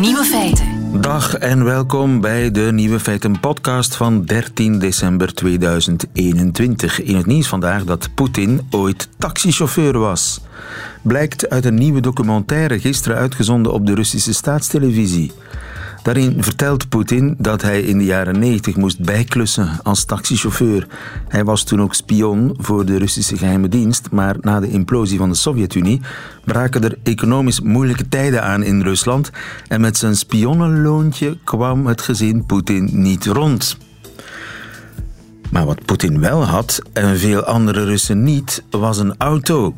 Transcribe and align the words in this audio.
Nieuwe 0.00 0.24
feiten. 0.24 1.00
Dag 1.00 1.34
en 1.34 1.64
welkom 1.64 2.20
bij 2.20 2.50
de 2.50 2.60
Nieuwe 2.72 3.00
Feiten 3.00 3.40
podcast 3.40 3.96
van 3.96 4.24
13 4.24 4.78
december 4.78 5.34
2021. 5.34 7.02
In 7.02 7.16
het 7.16 7.26
nieuws 7.26 7.48
vandaag 7.48 7.84
dat 7.84 8.08
Poetin 8.14 8.60
ooit 8.70 9.08
taxichauffeur 9.18 9.98
was. 9.98 10.40
Blijkt 11.02 11.48
uit 11.50 11.64
een 11.64 11.74
nieuwe 11.74 12.00
documentaire 12.00 12.80
gisteren 12.80 13.16
uitgezonden 13.16 13.72
op 13.72 13.86
de 13.86 13.94
Russische 13.94 14.34
staatstelevisie. 14.34 15.32
Daarin 16.06 16.42
vertelt 16.42 16.88
Poetin 16.88 17.34
dat 17.38 17.62
hij 17.62 17.80
in 17.80 17.98
de 17.98 18.04
jaren 18.04 18.38
90 18.38 18.76
moest 18.76 19.00
bijklussen 19.00 19.68
als 19.82 20.04
taxichauffeur. 20.04 20.86
Hij 21.28 21.44
was 21.44 21.64
toen 21.64 21.82
ook 21.82 21.94
spion 21.94 22.54
voor 22.58 22.84
de 22.84 22.98
Russische 22.98 23.36
geheime 23.36 23.68
dienst, 23.68 24.10
maar 24.10 24.36
na 24.40 24.60
de 24.60 24.70
implosie 24.70 25.18
van 25.18 25.28
de 25.28 25.34
Sovjet-Unie 25.34 26.00
braken 26.44 26.84
er 26.84 26.98
economisch 27.02 27.60
moeilijke 27.60 28.08
tijden 28.08 28.42
aan 28.42 28.62
in 28.62 28.82
Rusland 28.82 29.30
en 29.68 29.80
met 29.80 29.96
zijn 29.96 30.16
spionnenloontje 30.16 31.38
kwam 31.44 31.86
het 31.86 32.00
gezin 32.00 32.46
Poetin 32.46 32.88
niet 32.92 33.26
rond. 33.26 33.76
Maar 35.50 35.66
wat 35.66 35.84
Poetin 35.84 36.20
wel 36.20 36.44
had, 36.44 36.80
en 36.92 37.18
veel 37.18 37.42
andere 37.42 37.84
Russen 37.84 38.24
niet, 38.24 38.62
was 38.70 38.98
een 38.98 39.14
auto. 39.18 39.74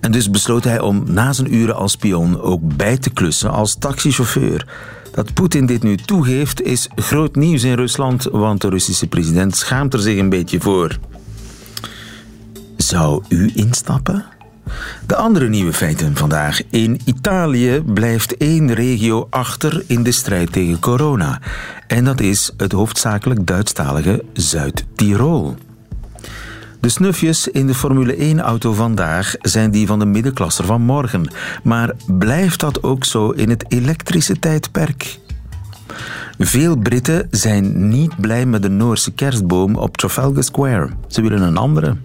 En 0.00 0.12
dus 0.12 0.30
besloot 0.30 0.64
hij 0.64 0.80
om 0.80 1.04
na 1.06 1.32
zijn 1.32 1.54
uren 1.54 1.76
als 1.76 1.92
spion 1.92 2.40
ook 2.40 2.76
bij 2.76 2.98
te 2.98 3.10
klussen 3.10 3.50
als 3.50 3.74
taxichauffeur. 3.78 4.66
Dat 5.12 5.34
Poetin 5.34 5.66
dit 5.66 5.82
nu 5.82 5.96
toegeeft 5.96 6.62
is 6.62 6.88
groot 6.94 7.36
nieuws 7.36 7.64
in 7.64 7.74
Rusland, 7.74 8.22
want 8.22 8.60
de 8.60 8.68
Russische 8.68 9.06
president 9.06 9.56
schaamt 9.56 9.94
er 9.94 10.00
zich 10.00 10.18
een 10.18 10.28
beetje 10.28 10.60
voor. 10.60 10.98
Zou 12.76 13.22
u 13.28 13.50
instappen? 13.54 14.24
De 15.06 15.16
andere 15.16 15.48
nieuwe 15.48 15.72
feiten 15.72 16.16
vandaag. 16.16 16.62
In 16.70 17.00
Italië 17.04 17.82
blijft 17.86 18.36
één 18.36 18.74
regio 18.74 19.26
achter 19.30 19.84
in 19.86 20.02
de 20.02 20.12
strijd 20.12 20.52
tegen 20.52 20.78
corona. 20.78 21.40
En 21.86 22.04
dat 22.04 22.20
is 22.20 22.52
het 22.56 22.72
hoofdzakelijk 22.72 23.46
Duitsstalige 23.46 24.24
Zuid-Tirol. 24.32 25.56
De 26.82 26.88
snufjes 26.88 27.48
in 27.48 27.66
de 27.66 27.74
Formule 27.74 28.36
1-auto 28.36 28.72
vandaag 28.72 29.34
zijn 29.40 29.70
die 29.70 29.86
van 29.86 29.98
de 29.98 30.04
middenklasser 30.04 30.64
van 30.64 30.82
morgen. 30.82 31.32
Maar 31.62 31.92
blijft 32.06 32.60
dat 32.60 32.82
ook 32.82 33.04
zo 33.04 33.30
in 33.30 33.50
het 33.50 33.64
elektrische 33.68 34.38
tijdperk? 34.38 35.18
Veel 36.38 36.76
Britten 36.76 37.28
zijn 37.30 37.88
niet 37.88 38.20
blij 38.20 38.46
met 38.46 38.62
de 38.62 38.68
Noorse 38.68 39.12
kerstboom 39.12 39.76
op 39.76 39.96
Trafalgar 39.96 40.42
Square. 40.42 40.88
Ze 41.06 41.22
willen 41.22 41.42
een 41.42 41.56
andere. 41.56 41.96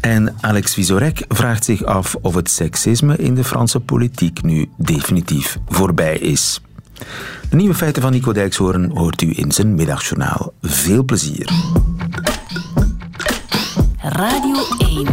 En 0.00 0.34
Alex 0.40 0.74
Visorek 0.74 1.24
vraagt 1.28 1.64
zich 1.64 1.84
af 1.84 2.16
of 2.20 2.34
het 2.34 2.50
seksisme 2.50 3.16
in 3.16 3.34
de 3.34 3.44
Franse 3.44 3.80
politiek 3.80 4.42
nu 4.42 4.68
definitief 4.76 5.58
voorbij 5.68 6.18
is. 6.18 6.60
De 7.50 7.56
nieuwe 7.56 7.74
feiten 7.74 8.02
van 8.02 8.12
Nico 8.12 8.32
Dijkshoorn 8.32 8.90
hoort 8.94 9.22
u 9.22 9.32
in 9.34 9.52
zijn 9.52 9.74
middagjournaal. 9.74 10.52
Veel 10.62 11.04
plezier. 11.04 11.50
Radio 14.08 14.56
1. 14.78 15.06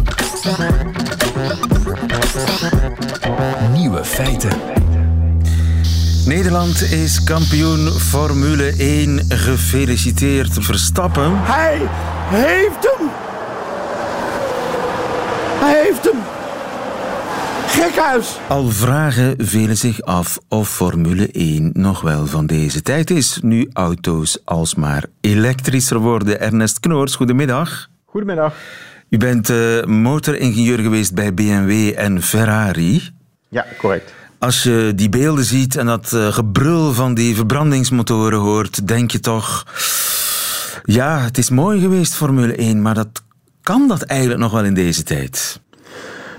Nieuwe 3.72 4.06
feiten. 4.06 4.52
Nederland 6.26 6.82
is 6.82 7.24
kampioen 7.24 7.88
Formule 7.88 8.74
1. 8.78 9.26
Gefeliciteerd 9.30 10.54
Verstappen. 10.60 11.32
Hij 11.36 11.82
heeft 12.30 12.96
hem! 12.98 13.10
Hij 15.60 15.84
heeft 15.86 16.04
hem! 16.04 16.22
Gekhuis! 17.68 18.40
Al 18.48 18.70
vragen 18.70 19.36
velen 19.38 19.78
zich 19.78 20.02
af 20.02 20.40
of 20.50 20.70
Formule 20.70 21.28
1 21.32 21.70
nog 21.74 22.02
wel 22.02 22.26
van 22.26 22.46
deze 22.46 22.82
tijd 22.82 23.10
is, 23.10 23.40
nu 23.42 23.70
auto's 23.74 24.38
alsmaar 24.46 25.06
elektrischer 25.22 26.00
worden. 26.00 26.40
Ernest 26.40 26.80
Knoors, 26.80 27.16
goedemiddag. 27.16 27.92
Goedemiddag. 28.14 28.54
U 29.10 29.18
bent 29.18 29.50
uh, 29.50 29.84
motoringenieur 29.84 30.80
geweest 30.80 31.14
bij 31.14 31.34
BMW 31.34 31.92
en 31.96 32.22
Ferrari. 32.22 33.10
Ja, 33.50 33.66
correct. 33.78 34.14
Als 34.40 34.64
je 34.64 34.92
die 34.96 35.10
beelden 35.10 35.44
ziet 35.44 35.76
en 35.76 35.86
dat 35.86 36.12
uh, 36.16 36.28
gebrul 36.28 36.94
van 36.94 37.14
die 37.14 37.36
verbrandingsmotoren 37.36 38.40
hoort, 38.40 38.88
denk 38.88 39.12
je 39.12 39.20
toch... 39.20 39.66
Ja, 40.84 41.20
het 41.20 41.38
is 41.38 41.50
mooi 41.50 41.80
geweest, 41.80 42.16
Formule 42.16 42.56
1, 42.56 42.82
maar 42.82 42.94
dat, 42.94 43.24
kan 43.62 43.88
dat 43.88 44.02
eigenlijk 44.02 44.40
nog 44.40 44.52
wel 44.52 44.64
in 44.64 44.74
deze 44.74 45.04
tijd? 45.04 45.60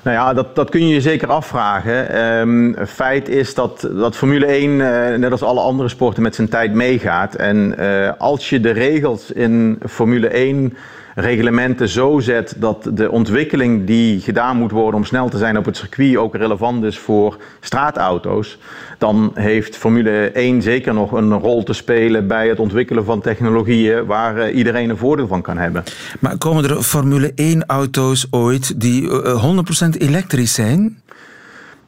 Nou 0.03 0.17
ja, 0.17 0.35
dat, 0.35 0.55
dat 0.55 0.71
kun 0.71 0.89
je 0.89 0.95
je 0.95 1.01
zeker 1.01 1.29
afvragen. 1.29 2.23
Um, 2.23 2.77
feit 2.87 3.29
is 3.29 3.55
dat, 3.55 3.81
dat 3.81 4.17
Formule 4.17 4.47
1, 4.47 4.71
uh, 4.71 5.15
net 5.15 5.31
als 5.31 5.43
alle 5.43 5.61
andere 5.61 5.89
sporten, 5.89 6.23
met 6.23 6.35
zijn 6.35 6.49
tijd 6.49 6.75
meegaat. 6.75 7.35
En 7.35 7.75
uh, 7.79 8.13
als 8.19 8.51
je 8.51 8.61
de 8.61 8.71
regels 8.71 9.31
in 9.31 9.79
Formule 9.89 10.29
1 10.29 10.77
reglementen 11.15 11.89
zo 11.89 12.21
zet 12.21 12.55
dat 12.57 12.91
de 12.93 13.11
ontwikkeling 13.11 13.87
die 13.87 14.21
gedaan 14.21 14.57
moet 14.57 14.71
worden 14.71 15.01
om 15.01 15.07
snel 15.07 15.29
te 15.29 15.39
zijn 15.39 15.59
op 15.59 15.65
het 15.65 15.77
circuit 15.77 16.17
ook 16.17 16.35
relevant 16.35 16.85
is 16.85 16.99
voor 16.99 17.37
straatauto's, 17.61 18.59
dan 18.99 19.31
heeft 19.35 19.77
Formule 19.77 20.31
1 20.31 20.63
zeker 20.63 20.95
nog 20.95 21.13
een 21.13 21.33
rol 21.33 21.63
te 21.63 21.73
spelen 21.73 22.27
bij 22.27 22.49
het 22.49 22.59
ontwikkelen 22.59 23.05
van 23.05 23.21
technologieën 23.21 24.07
waar 24.07 24.37
uh, 24.37 24.57
iedereen 24.57 24.91
een 24.91 24.97
voordeel 24.97 25.27
van 25.27 25.43
kan 25.43 25.59
hebben. 25.59 25.83
Maar 26.21 26.39
komen 26.39 26.65
er 26.65 26.83
Formule 26.83 27.33
1 27.35 27.67
auto's 27.67 28.27
ooit 28.31 28.81
die 28.81 29.03
uh, 29.03 29.45
100% 29.87 29.89
elektrisch 29.99 30.55
zijn? 30.55 31.03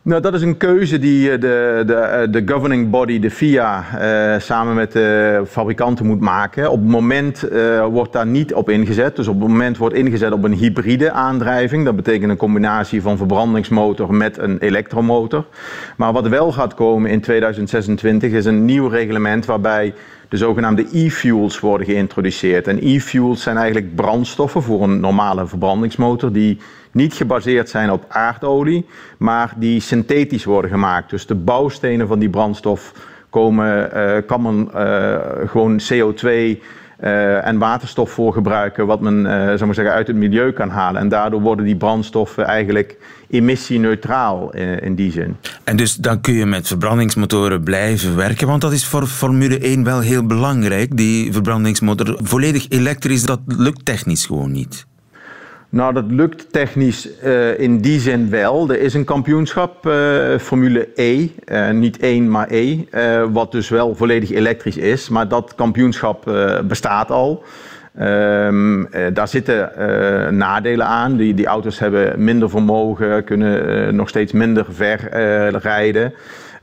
Nou, 0.07 0.21
dat 0.21 0.35
is 0.35 0.43
een 0.43 0.57
keuze 0.57 0.99
die 0.99 1.39
de, 1.39 1.83
de, 1.87 2.27
de 2.31 2.43
governing 2.53 2.91
body, 2.91 3.19
de 3.19 3.31
FIA, 3.31 3.85
uh, 4.35 4.41
samen 4.41 4.75
met 4.75 4.93
de 4.93 5.43
fabrikanten 5.49 6.07
moet 6.07 6.21
maken. 6.21 6.71
Op 6.71 6.81
het 6.81 6.89
moment 6.89 7.49
wordt 7.91 8.13
daar 8.13 8.27
niet 8.27 8.55
op 8.55 8.71
ingezet. 8.71 9.17
Dus 9.17 9.29
op 9.29 9.41
het 9.41 9.49
moment 9.49 9.77
wordt 9.77 9.95
ingezet 9.95 10.33
op 10.33 10.45
een 10.45 10.53
hybride 10.53 11.11
aandrijving. 11.11 11.85
Dat 11.85 11.97
betekent 11.97 12.31
een 12.31 12.37
combinatie 12.37 13.03
van 13.03 13.17
verbrandingsmotor 13.17 14.15
met 14.15 14.39
een 14.39 14.59
elektromotor. 14.59 15.45
Maar 15.97 16.13
wat 16.13 16.29
wel 16.29 16.53
gaat 16.53 16.75
komen 16.75 17.11
in 17.11 17.21
2026 17.21 18.33
is 18.33 18.45
een 18.45 18.65
nieuw 18.65 18.89
reglement 18.89 19.47
waarbij 19.47 19.95
de 20.29 20.37
zogenaamde 20.37 20.87
e-fuels 20.93 21.61
worden 21.61 21.87
geïntroduceerd. 21.87 22.67
En 22.67 22.79
e-fuels 22.83 23.43
zijn 23.43 23.57
eigenlijk 23.57 23.95
brandstoffen 23.95 24.63
voor 24.63 24.83
een 24.83 25.01
normale 25.01 25.47
verbrandingsmotor 25.47 26.33
die 26.33 26.59
niet 26.97 27.15
gebaseerd 27.15 27.69
zijn 27.69 27.91
op 27.91 28.05
aardolie, 28.09 28.87
maar 29.19 29.53
die 29.57 29.81
synthetisch 29.81 30.45
worden 30.45 30.71
gemaakt. 30.71 31.11
Dus 31.11 31.27
de 31.27 31.35
bouwstenen 31.35 32.09
van 32.09 32.19
die 32.19 32.31
brandstof 32.31 32.93
komen, 33.31 33.91
uh, 33.95 34.17
kan 34.27 34.43
men 34.43 34.69
uh, 34.75 35.17
gewoon 35.47 35.81
CO2 35.81 36.27
uh, 36.27 37.47
en 37.47 37.59
waterstof 37.59 38.11
voor 38.11 38.33
gebruiken, 38.33 38.87
wat 38.87 39.01
men 39.01 39.23
zou 39.25 39.65
maar 39.65 39.75
zeggen, 39.75 39.95
uit 39.95 40.07
het 40.07 40.17
milieu 40.17 40.53
kan 40.53 40.71
halen. 40.71 41.01
En 41.01 41.09
daardoor 41.09 41.41
worden 41.41 41.65
die 41.65 41.77
brandstoffen 41.77 42.45
eigenlijk 42.45 42.97
emissieneutraal 43.31 44.55
in 44.81 44.95
die 44.95 45.13
zin. 45.13 45.37
En 45.65 45.77
dus 45.77 45.95
dan 45.95 46.21
kun 46.21 46.35
je 46.35 46.47
met 46.47 46.67
verbrandingsmotoren 46.67 47.63
blijven 47.63 48.17
werken, 48.17 48.47
want 48.47 48.61
dat 48.61 48.73
is 48.73 48.87
voor 48.87 49.07
Formule 49.07 49.59
1 49.59 49.85
wel 49.85 50.01
heel 50.01 50.27
belangrijk. 50.27 50.97
Die 50.97 51.33
verbrandingsmotor 51.33 52.19
volledig 52.23 52.69
elektrisch, 52.69 53.23
dat 53.23 53.41
lukt 53.47 53.85
technisch 53.85 54.27
gewoon 54.27 54.53
niet. 54.53 54.87
Nou, 55.77 55.93
dat 55.93 56.05
lukt 56.09 56.53
technisch 56.53 57.09
uh, 57.25 57.59
in 57.59 57.81
die 57.81 58.01
zin 58.01 58.31
wel. 58.31 58.71
Er 58.71 58.81
is 58.81 58.95
een 58.95 59.05
kampioenschap, 59.05 59.87
uh, 59.87 60.39
Formule 60.39 60.89
E, 60.95 61.29
uh, 61.53 61.71
niet 61.71 61.99
1 61.99 62.31
maar 62.31 62.47
E, 62.51 62.79
wat 63.33 63.53
dus 63.53 63.69
wel 63.69 63.95
volledig 63.95 64.31
elektrisch 64.31 64.77
is. 64.77 65.09
Maar 65.09 65.29
dat 65.29 65.55
kampioenschap 65.55 66.25
bestaat 66.65 67.11
al. 67.11 67.45
Um, 68.01 68.89
daar 69.13 69.29
zitten 69.29 69.71
nadelen 70.37 70.87
aan. 70.87 71.17
Die, 71.17 71.35
die 71.35 71.47
auto's 71.47 71.79
hebben 71.79 72.25
minder 72.25 72.51
vermogen, 72.51 73.25
kunnen 73.25 73.95
nog 73.95 74.09
steeds 74.09 74.33
minder 74.33 74.67
ver 74.71 75.09
rijden. 75.59 76.13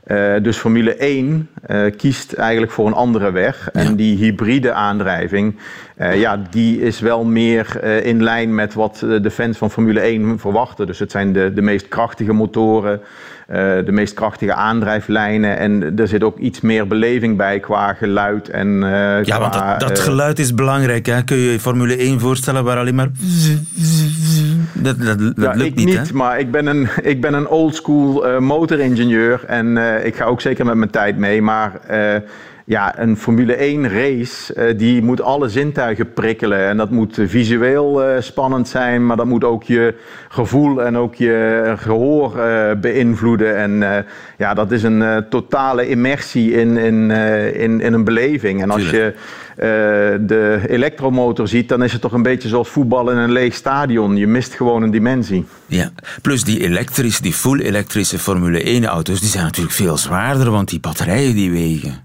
Uh, 0.06 0.34
dus 0.42 0.56
Formule 0.56 0.96
1 0.96 1.48
uh, 1.70 1.90
kiest 1.96 2.32
eigenlijk 2.32 2.72
voor 2.72 2.86
een 2.86 2.92
andere 2.92 3.30
weg. 3.32 3.68
Ja. 3.72 3.80
En 3.80 3.96
die 3.96 4.16
hybride 4.16 4.72
aandrijving, 4.72 5.56
uh, 5.98 6.20
ja, 6.20 6.42
die 6.50 6.80
is 6.80 7.00
wel 7.00 7.24
meer 7.24 7.84
in 8.04 8.22
lijn 8.22 8.54
met 8.54 8.74
wat 8.74 8.98
de 9.22 9.30
fans 9.30 9.58
van 9.58 9.70
Formule 9.70 10.00
1 10.00 10.38
verwachten. 10.38 10.86
Dus 10.86 10.98
het 10.98 11.10
zijn 11.10 11.32
de, 11.32 11.52
de 11.54 11.62
meest 11.62 11.88
krachtige 11.88 12.32
motoren, 12.32 13.00
de 13.46 13.92
meest 13.92 14.14
krachtige 14.14 14.54
aandrijflijnen. 14.54 15.58
En 15.58 15.98
er 15.98 16.08
zit 16.08 16.22
ook 16.22 16.38
iets 16.38 16.60
meer 16.60 16.86
beleving 16.86 17.36
bij 17.36 17.60
qua 17.60 17.94
geluid. 17.94 18.48
En, 18.48 18.78
ja, 18.78 19.22
qua, 19.22 19.38
want 19.38 19.52
dat, 19.52 19.80
dat 19.80 19.98
geluid 19.98 20.38
is 20.38 20.54
belangrijk. 20.54 21.06
Hè? 21.06 21.22
Kun 21.22 21.36
je 21.36 21.52
je 21.52 21.60
Formule 21.60 21.96
1 21.96 22.20
voorstellen 22.20 22.64
waar 22.64 22.78
alleen 22.78 22.94
maar... 22.94 23.10
Dat, 24.84 25.00
dat, 25.00 25.18
dat 25.18 25.32
ja, 25.36 25.50
lukt 25.50 25.70
ik 25.70 25.74
niet, 25.74 25.86
niet 25.86 26.08
hè? 26.08 26.14
maar 26.14 26.38
ik 26.38 26.50
ben 26.50 26.66
een, 26.66 26.88
ik 27.02 27.20
ben 27.20 27.34
een 27.34 27.48
oldschool 27.48 28.40
motoringenieur. 28.40 29.44
En 29.46 29.76
ik 30.04 30.16
ga 30.16 30.24
ook 30.24 30.40
zeker 30.40 30.64
met 30.64 30.74
mijn 30.74 30.90
tijd 30.90 31.16
mee. 31.16 31.42
Maar 31.42 31.80
uh, 31.90 32.16
ja, 32.66 32.98
een 32.98 33.16
Formule 33.16 33.54
1 33.54 33.88
race, 33.88 34.54
uh, 34.54 34.78
die 34.78 35.02
moet 35.02 35.20
alle 35.20 35.48
zintuigen 35.48 36.12
prikkelen. 36.12 36.58
En 36.58 36.76
dat 36.76 36.90
moet 36.90 37.18
visueel 37.26 38.08
uh, 38.08 38.20
spannend 38.20 38.68
zijn, 38.68 39.06
maar 39.06 39.16
dat 39.16 39.26
moet 39.26 39.44
ook 39.44 39.62
je 39.62 39.94
gevoel 40.28 40.82
en 40.82 40.96
ook 40.96 41.14
je 41.14 41.74
gehoor 41.76 42.36
uh, 42.36 42.70
beïnvloeden. 42.80 43.56
En 43.56 44.04
ja, 44.38 44.54
dat 44.54 44.72
is 44.72 44.82
een 44.82 45.24
totale 45.28 45.88
immersie 45.88 46.52
in, 46.52 46.76
in, 46.76 47.10
in, 47.10 47.80
in 47.80 47.92
een 47.92 48.04
beleving. 48.04 48.62
En 48.62 48.70
als 48.70 48.90
je 48.90 49.14
de 49.56 50.60
elektromotor 50.68 51.48
ziet, 51.48 51.68
dan 51.68 51.82
is 51.82 51.92
het 51.92 52.00
toch 52.00 52.12
een 52.12 52.22
beetje 52.22 52.48
zoals 52.48 52.68
voetbal 52.68 53.10
in 53.10 53.16
een 53.16 53.32
leeg 53.32 53.54
stadion. 53.54 54.16
Je 54.16 54.26
mist 54.26 54.54
gewoon 54.54 54.82
een 54.82 54.90
dimensie. 54.90 55.46
Ja, 55.66 55.90
plus 56.22 56.44
die 56.44 56.60
elektrische, 56.60 57.22
die 57.22 57.32
full 57.32 57.60
elektrische 57.60 58.18
Formule 58.18 58.62
1 58.62 58.84
auto's, 58.84 59.20
die 59.20 59.28
zijn 59.28 59.44
natuurlijk 59.44 59.74
veel 59.74 59.96
zwaarder, 59.96 60.50
want 60.50 60.68
die 60.68 60.80
batterijen 60.80 61.34
die 61.34 61.50
wegen. 61.50 62.02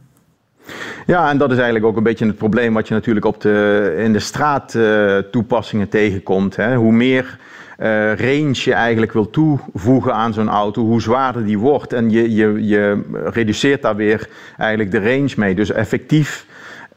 Ja, 1.06 1.30
en 1.30 1.38
dat 1.38 1.50
is 1.50 1.56
eigenlijk 1.56 1.86
ook 1.86 1.98
een 1.98 2.04
beetje 2.04 2.26
het 2.26 2.38
probleem 2.38 2.74
wat 2.74 2.88
je 2.88 2.94
natuurlijk 2.94 3.26
op 3.26 3.42
de, 3.42 3.96
in 4.04 4.14
de 4.14 4.20
straat 4.20 4.74
uh, 4.74 5.18
toepassingen 5.18 5.90
tegenkomt. 5.90 6.56
Hè. 6.56 6.76
Hoe 6.76 6.92
meer 6.92 7.38
uh, 7.80 7.88
range 8.16 8.62
je 8.64 8.74
eigenlijk 8.74 9.14
wil 9.14 9.30
toevoegen 9.30 10.14
aan 10.14 10.34
zo'n 10.34 10.50
auto, 10.50 10.82
hoe 10.82 11.02
zwaarder 11.02 11.46
die 11.46 11.58
wordt. 11.58 11.94
En 11.94 12.10
je, 12.10 12.36
je, 12.36 12.68
je 12.68 13.02
reduceert 13.24 13.82
daar 13.82 13.96
weer 13.96 14.30
eigenlijk 14.58 14.92
de 14.92 15.00
range 15.00 15.34
mee. 15.36 15.56
Dus 15.56 15.72
effectief 15.72 16.46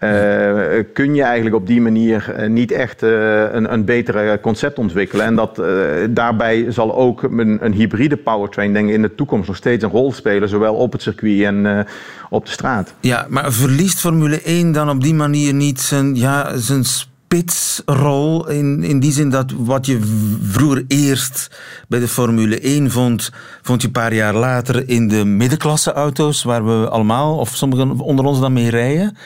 uh, 0.04 0.84
kun 0.92 1.14
je 1.14 1.22
eigenlijk 1.22 1.54
op 1.54 1.66
die 1.66 1.80
manier 1.80 2.34
uh, 2.38 2.48
niet 2.48 2.70
echt 2.70 3.02
uh, 3.02 3.52
een, 3.52 3.72
een 3.72 3.84
betere 3.84 4.38
concept 4.40 4.78
ontwikkelen. 4.78 5.26
En 5.26 5.34
dat, 5.34 5.62
daarbij 6.10 6.66
zal 6.68 6.94
ook 6.94 7.22
een, 7.22 7.64
een, 7.64 7.72
hybride 7.72 8.16
powertrain 8.16 8.72
denk 8.72 8.88
ik, 8.88 8.94
in 8.94 9.02
de 9.02 9.14
toekomst 9.14 9.46
nog 9.46 9.56
steeds 9.56 9.84
een 9.84 9.90
rol 9.90 10.12
spelen, 10.12 10.48
zowel 10.48 10.74
op 10.74 10.92
het 10.92 11.02
circuit 11.02 11.42
en 11.42 11.86
op 12.30 12.44
de 12.44 12.50
straat. 12.50 12.94
Ja, 13.00 13.26
maar 13.28 13.52
verliest 13.52 14.00
Formule 14.00 14.42
1 14.42 14.72
dan 14.72 14.90
op 14.90 15.02
die 15.02 15.14
manier 15.14 15.54
niet 15.54 15.80
zijn, 15.80 16.16
ja, 16.16 16.56
zijn 16.56 16.84
spitsrol? 16.84 18.48
In, 18.48 18.84
in 18.84 19.00
die 19.00 19.12
zin 19.12 19.30
dat 19.30 19.52
wat 19.56 19.86
je 19.86 19.98
vroeger 20.42 20.84
eerst 20.88 21.50
bij 21.88 22.00
de 22.00 22.08
Formule 22.08 22.60
1 22.60 22.90
vond, 22.90 23.30
vond 23.62 23.80
je 23.80 23.86
een 23.86 23.92
paar 23.92 24.14
jaar 24.14 24.34
later 24.34 24.88
in 24.88 25.08
de 25.08 25.24
middenklasse 25.24 25.92
auto's, 25.92 26.42
waar 26.42 26.64
we 26.64 26.88
allemaal, 26.88 27.38
of 27.38 27.56
sommigen 27.56 28.00
onder 28.00 28.24
ons 28.24 28.40
dan 28.40 28.52
mee 28.52 28.70
rijden. 28.70 29.16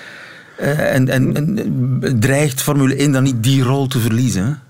Uh, 0.61 0.95
en, 0.95 1.09
en, 1.09 1.37
en, 1.37 2.17
dreigt 2.21 2.63
Formule 2.63 2.97
1 2.97 3.13
dan 3.13 3.23
niet 3.23 3.43
die 3.43 3.63
rol 3.63 3.87
te 3.87 3.99
verliezen? 3.99 4.61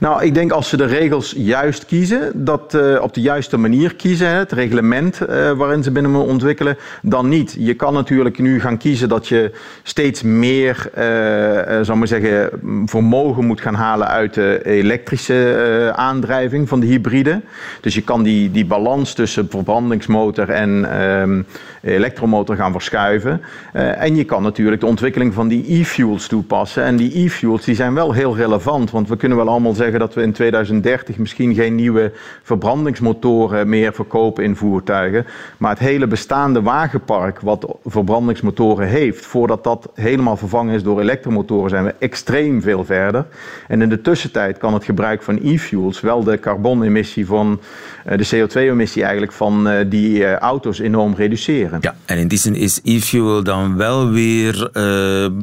Nou, 0.00 0.24
ik 0.24 0.34
denk 0.34 0.52
als 0.52 0.68
ze 0.68 0.76
de 0.76 0.84
regels 0.84 1.34
juist 1.36 1.86
kiezen, 1.86 2.44
dat 2.44 2.74
uh, 2.74 3.02
op 3.02 3.14
de 3.14 3.20
juiste 3.20 3.56
manier 3.56 3.94
kiezen, 3.94 4.28
het 4.28 4.52
reglement 4.52 5.20
uh, 5.20 5.50
waarin 5.50 5.82
ze 5.82 5.90
binnen 5.90 6.12
moeten 6.12 6.30
ontwikkelen, 6.30 6.76
dan 7.02 7.28
niet. 7.28 7.56
Je 7.58 7.74
kan 7.74 7.92
natuurlijk 7.92 8.38
nu 8.38 8.60
gaan 8.60 8.78
kiezen 8.78 9.08
dat 9.08 9.28
je 9.28 9.50
steeds 9.82 10.22
meer, 10.22 10.90
uh, 10.98 11.80
zal 11.82 11.96
maar 11.96 12.06
zeggen, 12.06 12.50
vermogen 12.86 13.46
moet 13.46 13.60
gaan 13.60 13.74
halen 13.74 14.08
uit 14.08 14.34
de 14.34 14.60
elektrische 14.64 15.92
aandrijving 15.96 16.68
van 16.68 16.80
de 16.80 16.86
hybride. 16.86 17.40
Dus 17.80 17.94
je 17.94 18.02
kan 18.02 18.22
die, 18.22 18.50
die 18.50 18.66
balans 18.66 19.14
tussen 19.14 19.46
verbrandingsmotor 19.50 20.48
en 20.48 21.00
ehm, 21.00 21.42
elektromotor 21.82 22.56
gaan 22.56 22.72
verschuiven. 22.72 23.40
en 23.72 24.16
je 24.16 24.24
kan 24.24 24.42
natuurlijk 24.42 24.80
de 24.80 24.86
ontwikkeling 24.86 25.34
van 25.34 25.48
die 25.48 25.80
e-fuels 25.80 26.26
toepassen. 26.26 26.84
En 26.84 26.96
die 26.96 27.24
e-fuels 27.24 27.64
die 27.64 27.74
zijn 27.74 27.94
wel 27.94 28.12
heel 28.12 28.36
relevant, 28.36 28.90
want 28.90 29.08
we 29.08 29.16
kunnen 29.16 29.38
wel 29.38 29.48
allemaal 29.48 29.74
zeggen 29.74 29.83
zeggen 29.84 30.00
dat 30.00 30.14
we 30.14 30.22
in 30.22 30.32
2030 30.32 31.16
misschien 31.16 31.54
geen 31.54 31.74
nieuwe 31.74 32.12
verbrandingsmotoren 32.42 33.68
meer 33.68 33.92
verkopen 33.92 34.44
in 34.44 34.56
voertuigen. 34.56 35.26
Maar 35.56 35.70
het 35.70 35.78
hele 35.78 36.06
bestaande 36.06 36.62
wagenpark 36.62 37.40
wat 37.40 37.76
verbrandingsmotoren 37.84 38.88
heeft, 38.88 39.26
voordat 39.26 39.64
dat 39.64 39.90
helemaal 39.94 40.36
vervangen 40.36 40.74
is 40.74 40.82
door 40.82 41.00
elektromotoren, 41.00 41.70
zijn 41.70 41.84
we 41.84 41.94
extreem 41.98 42.62
veel 42.62 42.84
verder. 42.84 43.26
En 43.68 43.82
in 43.82 43.88
de 43.88 44.00
tussentijd 44.00 44.58
kan 44.58 44.74
het 44.74 44.84
gebruik 44.84 45.22
van 45.22 45.38
e-fuels 45.42 46.00
wel 46.00 46.24
de 46.24 46.38
carbonemissie 46.38 47.26
van 47.26 47.60
eh, 48.04 48.18
de 48.18 48.26
CO2-emissie 48.26 49.02
eigenlijk 49.02 49.32
van 49.32 49.68
eh, 49.68 49.84
die 49.88 50.24
eh, 50.24 50.36
auto's 50.36 50.78
enorm 50.78 51.14
reduceren. 51.14 51.78
Ja, 51.80 51.94
en 52.04 52.18
in 52.18 52.28
die 52.28 52.38
zin 52.38 52.54
is 52.54 52.80
e-fuel 52.82 53.42
dan 53.42 53.76
wel 53.76 54.10
weer 54.10 54.70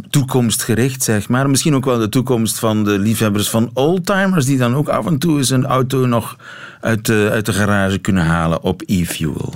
toekomstgericht, 0.10 1.04
zeg 1.04 1.30
maar. 1.30 1.50
Misschien 1.50 1.76
ook 1.76 1.86
wel 1.86 2.00
de 2.00 2.10
toekomst 2.10 2.60
van 2.60 2.84
de 2.84 3.00
liefhebbers 3.00 3.50
van 3.50 3.70
oldtimer 3.74 4.31
die 4.40 4.58
dan 4.58 4.76
ook 4.76 4.90
af 4.90 5.06
en 5.06 5.18
toe 5.18 5.38
eens 5.38 5.50
een 5.50 5.66
auto 5.66 6.06
nog 6.06 6.38
uit 6.80 7.06
de, 7.06 7.30
uit 7.32 7.46
de 7.46 7.54
garage 7.54 8.00
kunnen 8.00 8.24
halen 8.24 8.64
op 8.64 8.82
e-fuel? 8.86 9.54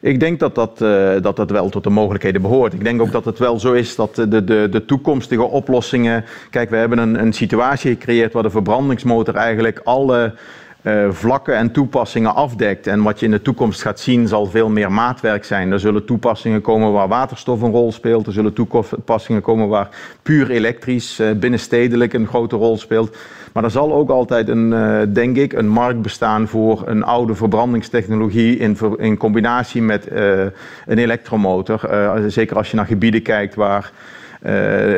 Ik 0.00 0.20
denk 0.20 0.40
dat 0.40 0.54
dat, 0.54 0.80
uh, 0.82 1.12
dat 1.20 1.36
dat 1.36 1.50
wel 1.50 1.68
tot 1.68 1.84
de 1.84 1.90
mogelijkheden 1.90 2.42
behoort. 2.42 2.72
Ik 2.72 2.84
denk 2.84 3.00
ook 3.00 3.12
dat 3.12 3.24
het 3.24 3.38
wel 3.38 3.60
zo 3.60 3.72
is 3.72 3.94
dat 3.94 4.14
de, 4.14 4.44
de, 4.44 4.68
de 4.70 4.84
toekomstige 4.84 5.42
oplossingen. 5.42 6.24
Kijk, 6.50 6.70
we 6.70 6.76
hebben 6.76 6.98
een, 6.98 7.20
een 7.20 7.32
situatie 7.32 7.90
gecreëerd 7.90 8.32
waar 8.32 8.42
de 8.42 8.50
verbrandingsmotor 8.50 9.34
eigenlijk 9.34 9.80
alle 9.84 10.34
uh, 10.82 11.10
vlakken 11.10 11.56
en 11.56 11.72
toepassingen 11.72 12.34
afdekt. 12.34 12.86
En 12.86 13.02
wat 13.02 13.20
je 13.20 13.24
in 13.24 13.30
de 13.30 13.42
toekomst 13.42 13.82
gaat 13.82 14.00
zien 14.00 14.28
zal 14.28 14.46
veel 14.46 14.68
meer 14.68 14.92
maatwerk 14.92 15.44
zijn. 15.44 15.72
Er 15.72 15.80
zullen 15.80 16.04
toepassingen 16.04 16.60
komen 16.60 16.92
waar 16.92 17.08
waterstof 17.08 17.62
een 17.62 17.70
rol 17.70 17.92
speelt. 17.92 18.26
Er 18.26 18.32
zullen 18.32 18.52
toepassingen 18.52 19.42
komen 19.42 19.68
waar 19.68 19.88
puur 20.22 20.50
elektrisch, 20.50 21.20
uh, 21.20 21.30
binnenstedelijk 21.32 22.12
een 22.12 22.26
grote 22.26 22.56
rol 22.56 22.78
speelt. 22.78 23.16
Maar 23.52 23.64
er 23.64 23.70
zal 23.70 23.92
ook 23.92 24.10
altijd 24.10 24.48
een, 24.48 24.72
uh, 24.72 25.00
denk 25.08 25.36
ik, 25.36 25.52
een 25.52 25.68
markt 25.68 26.02
bestaan 26.02 26.48
voor 26.48 26.82
een 26.86 27.02
oude 27.02 27.34
verbrandingstechnologie 27.34 28.56
in, 28.56 28.76
in 28.96 29.16
combinatie 29.16 29.82
met 29.82 30.10
een 30.10 30.98
elektromotor. 30.98 31.80
zeker 32.26 32.56
als 32.56 32.70
je 32.70 32.76
naar 32.76 32.86
gebieden 32.86 33.22
kijkt 33.22 33.54
waar 33.54 33.92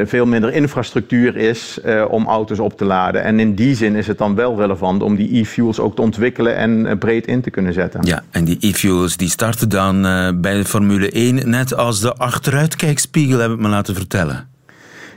veel 0.04 0.26
minder 0.26 0.52
infrastructuur 0.52 1.36
is 1.36 1.78
uh, 1.84 2.04
om 2.08 2.26
auto's 2.26 2.58
op 2.58 2.76
te 2.76 2.84
laden. 2.84 3.22
En 3.22 3.40
in 3.40 3.54
die 3.54 3.74
zin 3.74 3.94
is 3.94 4.06
het 4.06 4.18
dan 4.18 4.34
wel 4.34 4.56
relevant 4.56 5.02
om 5.02 5.16
die 5.16 5.40
e-fuels 5.40 5.78
ook 5.78 5.96
te 5.96 6.02
ontwikkelen 6.02 6.56
en 6.56 6.70
uh, 6.70 6.92
breed 6.98 7.26
in 7.26 7.40
te 7.40 7.50
kunnen 7.50 7.72
zetten. 7.72 8.00
Ja, 8.02 8.22
en 8.30 8.44
die 8.44 8.56
e-fuels 8.60 9.16
die 9.16 9.28
starten 9.28 9.68
dan 9.68 10.02
bij 10.40 10.54
de 10.54 10.64
Formule 10.64 11.10
1 11.10 11.50
net 11.50 11.76
als 11.76 12.00
de 12.00 12.14
achteruitkijkspiegel, 12.14 13.38
heb 13.38 13.50
ik 13.50 13.58
me 13.58 13.68
laten 13.68 13.94
vertellen. 13.94 14.53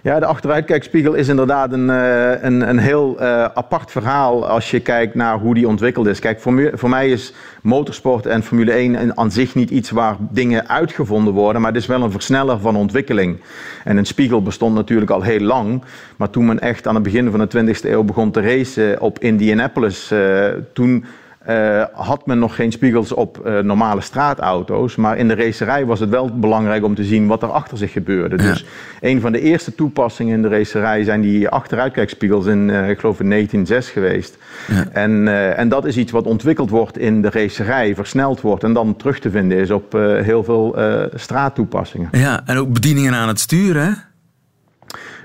Ja, 0.08 0.20
de 0.20 0.26
achteruitkijkspiegel 0.26 1.14
is 1.14 1.28
inderdaad 1.28 1.74
een, 1.74 1.88
een, 1.90 2.70
een 2.70 2.78
heel 2.78 3.16
uh, 3.20 3.44
apart 3.44 3.92
verhaal 3.92 4.48
als 4.48 4.72
je 4.72 4.80
kijkt 4.80 5.16
naar 5.16 5.40
hoe 5.40 5.54
die 5.54 5.68
ontwikkeld 5.68 6.08
is. 6.08 6.20
Kijk, 6.20 6.40
voor, 6.74 6.90
mij 6.90 7.10
is 7.10 7.34
motorsport 7.62 8.26
en 8.26 8.44
Formule 8.44 8.72
1 8.72 9.18
aan 9.18 9.32
zich 9.32 9.56
niet 9.56 9.70
iets 9.70 9.90
waar 9.90 10.16
dingen 10.20 10.70
uitgevonden 10.70 11.34
worden, 11.34 11.62
maar 11.62 11.72
het 11.72 11.82
is 11.82 11.88
wel 11.88 12.02
een 12.02 12.12
versneller 12.12 12.60
van 12.60 12.76
ontwikkeling. 12.76 13.42
En 13.84 13.98
een 13.98 14.06
spiegel 14.06 14.42
bestond 14.42 14.76
natuurlijk 14.76 15.12
al 15.12 15.22
heel 15.22 15.40
lang, 15.40 15.84
maar 16.18 16.30
toen 16.30 16.46
men 16.46 16.60
echt 16.60 16.88
aan 16.88 16.96
het 16.96 17.04
begin 17.04 17.32
van 17.32 17.40
de 17.40 17.76
20e 17.76 17.82
eeuw 17.82 18.04
begon 18.04 18.32
te 18.32 18.42
racen 18.42 19.02
op 19.02 19.20
Indianapolis, 19.20 20.12
uh, 20.12 20.46
toen 20.74 21.06
uh, 21.50 21.84
had 21.94 22.26
men 22.26 22.40
nog 22.40 22.56
geen 22.56 22.72
spiegels 22.72 23.14
op 23.14 23.42
uh, 23.46 23.60
normale 23.60 24.02
straatauto's. 24.02 24.96
Maar 24.96 25.18
in 25.18 25.28
de 25.28 25.36
racerij 25.36 25.86
was 25.86 26.00
het 26.00 26.10
wel 26.10 26.40
belangrijk 26.40 26.84
om 26.84 26.96
te 26.96 27.04
zien 27.04 27.28
wat 27.28 27.44
er 27.44 27.52
achter 27.52 27.78
zich 27.78 27.92
gebeurde. 27.92 28.44
Ja. 28.44 28.50
Dus 28.50 28.66
een 29.02 29.22
van 29.22 29.32
de 29.32 29.42
eerste 29.42 29.76
toepassingen 29.76 30.34
in 30.34 30.42
de 30.42 30.48
racerij 30.48 31.04
zijn 31.04 31.22
die 31.22 31.50
achteruitkijkspiegels 31.50 32.46
in, 32.46 32.70
uh, 32.70 32.90
ik 32.90 33.00
geloof 33.00 33.20
in 33.20 33.30
1906 33.30 33.90
geweest. 33.90 34.38
Ja. 34.68 34.86
En, 34.92 35.28
en 35.58 35.70
dat 35.70 35.86
is 35.86 35.98
iets 35.98 36.12
wat 36.12 36.26
ontwikkeld 36.26 36.70
wordt 36.70 36.98
in 36.98 37.22
de 37.22 37.30
racerij, 37.30 37.96
versneld 37.96 38.42
wordt 38.42 38.64
en 38.64 38.74
dan 38.74 38.96
terug 38.96 39.20
te 39.20 39.30
vinden 39.30 39.58
is 39.58 39.72
op 39.72 39.92
heel 40.22 40.44
veel 40.44 40.76
straattoepassingen. 41.14 42.10
Ja, 42.12 42.42
en 42.46 42.58
ook 42.58 42.74
bedieningen 42.74 43.14
aan 43.14 43.28
het 43.28 43.40
sturen, 43.40 43.84
hè? 43.84 43.92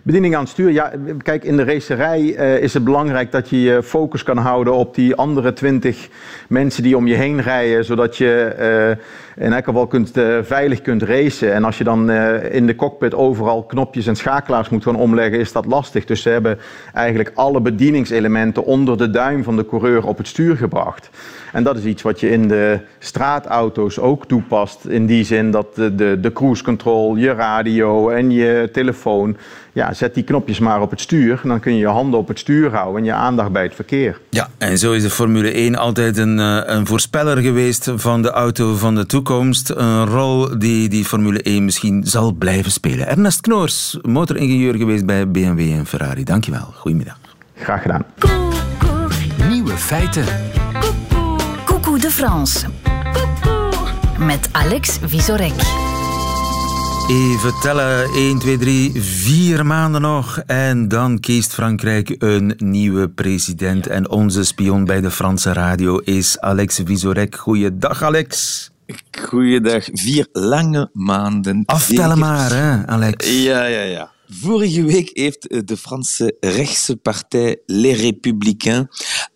Bediening 0.04 0.34
aan 0.34 0.40
het 0.40 0.50
stuur. 0.50 0.70
Ja, 0.70 0.92
kijk, 1.22 1.44
in 1.44 1.56
de 1.56 1.64
racerij 1.64 2.20
uh, 2.20 2.62
is 2.62 2.74
het 2.74 2.84
belangrijk 2.84 3.32
dat 3.32 3.48
je 3.48 3.60
je 3.60 3.82
focus 3.82 4.22
kan 4.22 4.36
houden 4.36 4.74
op 4.74 4.94
die 4.94 5.14
andere 5.14 5.52
twintig 5.52 6.08
mensen 6.48 6.82
die 6.82 6.96
om 6.96 7.06
je 7.06 7.14
heen 7.14 7.40
rijden, 7.40 7.84
zodat 7.84 8.16
je 8.16 8.56
uh, 9.36 9.44
in 9.44 9.52
elk 9.52 9.64
geval 9.64 9.86
kunt, 9.86 10.16
uh, 10.16 10.38
veilig 10.42 10.82
kunt 10.82 11.02
racen. 11.02 11.52
En 11.52 11.64
als 11.64 11.78
je 11.78 11.84
dan 11.84 12.10
in 12.50 12.66
de 12.66 12.74
cockpit 12.74 13.14
overal 13.14 13.62
knopjes 13.62 14.06
en 14.06 14.16
schakelaars 14.16 14.68
moet 14.68 14.82
gaan 14.82 14.96
omleggen, 14.96 15.38
is 15.38 15.52
dat 15.52 15.66
lastig. 15.66 16.04
Dus 16.04 16.22
ze 16.22 16.28
hebben 16.28 16.58
eigenlijk 16.94 17.30
alle 17.34 17.60
bedieningselementen 17.60 18.64
onder 18.64 18.98
de 18.98 19.10
duim 19.10 19.44
van 19.44 19.56
de 19.56 19.66
coureur 19.66 20.06
op 20.06 20.18
het 20.18 20.28
stuur 20.28 20.56
gebracht. 20.56 21.10
En 21.52 21.62
dat 21.62 21.76
is 21.76 21.84
iets 21.84 22.02
wat 22.02 22.20
je 22.20 22.30
in 22.30 22.48
de 22.48 22.78
straatauto's 22.98 23.98
ook 23.98 24.26
toepast. 24.26 24.84
In 24.84 25.06
die 25.06 25.24
zin 25.24 25.50
dat 25.50 25.74
de, 25.74 26.20
de 26.20 26.32
cruise 26.32 26.64
control, 26.64 27.16
je 27.16 27.32
radio 27.32 28.08
en 28.08 28.30
je 28.30 28.68
telefoon. 28.72 29.36
Ja, 29.72 29.92
zet 29.92 30.14
die 30.14 30.22
knopjes 30.24 30.58
maar 30.58 30.80
op 30.80 30.90
het 30.90 31.00
stuur. 31.00 31.40
En 31.42 31.48
dan 31.48 31.60
kun 31.60 31.72
je 31.72 31.78
je 31.78 31.86
handen 31.86 32.18
op 32.18 32.28
het 32.28 32.38
stuur 32.38 32.74
houden 32.74 32.96
en 33.00 33.04
je 33.04 33.12
aandacht 33.12 33.52
bij 33.52 33.62
het 33.62 33.74
verkeer. 33.74 34.20
Ja, 34.30 34.48
en 34.58 34.78
zo 34.78 34.92
is 34.92 35.02
de 35.02 35.10
Formule 35.10 35.56
1 35.56 35.76
altijd 35.76 36.16
een, 36.16 36.38
eh, 36.38 36.60
een 36.64 36.86
voorspeller 36.86 37.38
geweest 37.38 37.90
van 37.94 38.22
de 38.22 38.30
auto 38.30 38.74
van 38.74 38.94
de 38.94 39.06
toekomst. 39.06 39.70
Een 39.70 40.06
rol 40.06 40.58
die 40.58 40.88
die 40.88 41.04
Formule 41.04 41.40
1 41.42 41.64
misschien 41.64 42.04
zal 42.04 42.32
blijven 42.32 42.72
spelen. 42.72 43.06
Ernest 43.08 43.40
Knoors, 43.40 43.98
motoringenieur 44.02 44.74
geweest 44.74 45.06
bij 45.06 45.30
BMW 45.30 45.60
en 45.60 45.86
Ferrari. 45.86 46.24
Dankjewel. 46.24 46.72
Goedemiddag. 46.74 47.18
Graag 47.56 47.82
gedaan. 47.82 48.04
Nieuwe 49.48 49.76
feiten. 49.76 50.24
de 52.02 52.10
France. 52.10 52.66
Met 54.18 54.48
Alex 54.52 54.98
Visorek. 55.02 55.91
Even 57.12 57.60
tellen. 57.60 58.12
1, 58.14 58.38
2, 58.38 58.58
3, 58.58 59.02
4 59.02 59.66
maanden 59.66 60.00
nog. 60.00 60.38
En 60.46 60.88
dan 60.88 61.20
kiest 61.20 61.52
Frankrijk 61.52 62.14
een 62.18 62.54
nieuwe 62.56 63.08
president. 63.08 63.86
En 63.86 64.10
onze 64.10 64.44
spion 64.44 64.84
bij 64.84 65.00
de 65.00 65.10
Franse 65.10 65.52
radio 65.52 65.98
is 65.98 66.40
Alex 66.40 66.80
Visorek. 66.84 67.36
Goeiedag, 67.36 68.02
Alex. 68.02 68.70
Goeiedag. 69.22 69.88
Vier 69.92 70.26
lange 70.32 70.90
maanden. 70.92 71.62
Aftellen 71.66 72.18
maar, 72.18 72.52
hè, 72.52 72.86
Alex. 72.86 73.42
Ja, 73.42 73.64
ja, 73.64 73.82
ja. 73.82 74.10
Vorige 74.28 74.84
week 74.84 75.10
heeft 75.12 75.68
de 75.68 75.76
Franse 75.76 76.36
rechtse 76.40 76.96
partij 76.96 77.58
Les 77.66 78.00
Républicains 78.00 78.86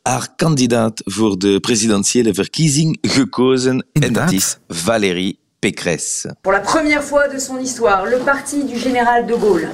haar 0.02 0.28
kandidaat 0.36 1.02
voor 1.04 1.38
de 1.38 1.60
presidentiële 1.60 2.34
verkiezing 2.34 2.98
gekozen. 3.00 3.86
En 3.92 4.12
dat 4.12 4.32
is 4.32 4.58
Valérie 4.68 5.44
Pécresse. 5.66 6.28
Pour 6.44 6.52
la 6.52 6.60
première 6.60 7.02
fois 7.02 7.26
de 7.26 7.38
son 7.40 7.58
histoire, 7.58 8.06
le 8.06 8.18
parti 8.18 8.62
du 8.62 8.78
général 8.78 9.26
de 9.26 9.34
Gaulle, 9.34 9.68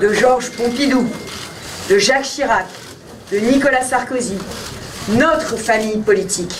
de 0.00 0.12
Georges 0.12 0.50
Pompidou, 0.50 1.06
de 1.88 1.98
Jacques 1.98 2.24
Chirac, 2.24 2.66
de 3.30 3.38
Nicolas 3.38 3.84
Sarkozy, 3.84 4.38
notre 5.10 5.56
famille 5.56 5.98
politique, 5.98 6.52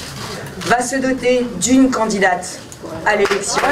va 0.69 0.81
se 0.83 0.95
doter 0.95 1.45
d'une 1.61 1.91
candidate 1.91 2.61
à 3.07 3.17
l'élection. 3.17 3.63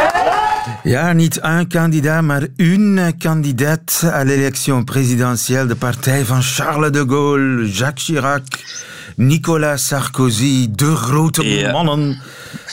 Ja, 0.83 1.13
niet 1.13 1.39
een 1.43 1.69
kandidaat, 1.69 2.23
maar 2.23 2.47
une 2.57 3.13
kandidaat 3.19 4.03
à 4.13 4.25
l'élection 4.25 4.85
présidentielle. 4.85 5.67
De 5.67 5.75
partij 5.75 6.25
van 6.25 6.43
Charles 6.43 6.91
de 6.91 7.05
Gaulle, 7.07 7.67
Jacques 7.67 8.03
Chirac, 8.05 8.47
Nicolas 9.19 9.87
Sarkozy. 9.87 10.69
De 10.71 10.97
grote 10.97 11.49
Ja. 11.49 11.73
mannen. 11.73 12.19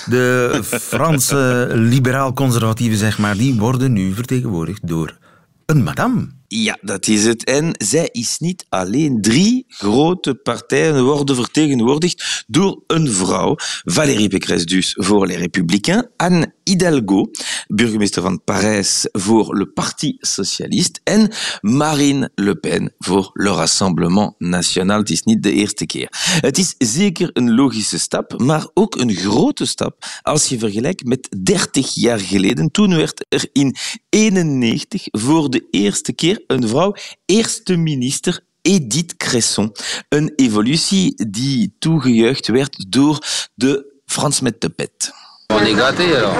De 0.06 0.60
Franse 0.64 1.70
liberaal-conservatieven, 1.94 2.98
zeg 2.98 3.18
maar, 3.18 3.38
die 3.38 3.56
worden 3.60 3.94
nu 3.94 4.14
vertegenwoordigd 4.14 4.88
door 4.88 5.18
een 5.66 5.84
madame. 5.84 6.28
Ja, 6.48 6.78
dat 6.82 7.08
is 7.08 7.26
het. 7.26 7.44
En 7.44 7.76
zij 7.78 8.10
is 8.12 8.40
niet 8.40 8.66
alleen. 8.70 9.22
Drie 9.22 9.66
grote 9.68 10.36
partijen 10.36 11.04
worden 11.04 11.36
vertegenwoordigd 11.36 12.46
door 12.48 12.84
een 12.88 13.12
vrouw. 13.12 13.56
Valérie 13.84 14.30
Pécresse 14.30 14.66
dus 14.66 14.94
voor 14.98 15.28
Les 15.28 15.38
Républicains. 15.38 16.08
Anne 16.18 16.54
Hidalgo, 16.64 17.32
burgemeester 17.68 18.22
van 18.22 18.44
Parijs 18.44 19.08
voor 19.12 19.58
Le 19.58 19.66
Parti 19.66 20.18
Socialiste. 20.20 21.00
En 21.04 21.32
Marine 21.62 22.32
Le 22.36 22.56
Pen 22.56 22.94
voor 22.98 23.30
Le 23.34 23.50
Rassemblement 23.50 24.34
National. 24.38 25.00
Het 25.00 25.10
is 25.10 25.24
niet 25.24 25.44
de 25.44 25.52
eerste 25.52 25.86
keer. 25.86 26.08
Het 26.42 26.58
is 26.58 26.76
zeker 26.78 27.30
een 27.34 27.56
logische 27.56 28.00
stap, 28.00 28.40
maar 28.40 28.68
ook 28.74 28.96
een 28.96 29.16
grote 29.16 29.66
stap 29.66 30.06
als 30.22 30.48
je 30.48 30.60
vergelijkt 30.60 31.04
met 31.04 31.36
30 31.44 31.94
jaar 31.94 32.20
geleden. 32.20 32.72
Toen 32.72 32.96
werd 32.96 33.26
er 33.30 33.50
in 33.52 33.76
91 34.10 35.04
voor 35.12 35.50
de 35.50 35.68
eerste 35.72 36.14
keer 36.14 36.35
een 36.48 36.68
vrouw 36.68 36.96
eerste 37.26 37.76
minister 37.76 38.40
Edith 38.62 39.18
Cresson. 39.18 39.72
Een 40.10 40.34
evolutie 40.36 41.28
die 41.30 41.76
toegejuicht 41.80 42.48
werd 42.48 42.86
door 42.90 43.26
de 43.54 43.94
Frans 44.06 44.40
met 44.40 44.62
de 44.62 44.70
pet. 44.70 45.12
On 45.54 45.60
est 45.60 45.76
gâté 45.76 46.16
alors. 46.16 46.36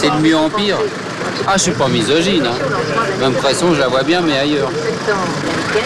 C'est 0.00 0.10
de 0.10 0.20
mieux 0.20 0.36
en 0.36 0.50
pire. 0.50 0.78
Ah, 1.46 1.56
je 1.56 1.62
suis 1.62 1.72
pas 1.72 1.88
misogyne. 1.88 2.46
Hein. 2.46 2.56
Même 3.20 3.34
pression, 3.34 3.74
je 3.74 3.80
la 3.80 3.88
vois 3.88 4.02
bien, 4.02 4.20
mais 4.20 4.38
ailleurs. 4.38 4.70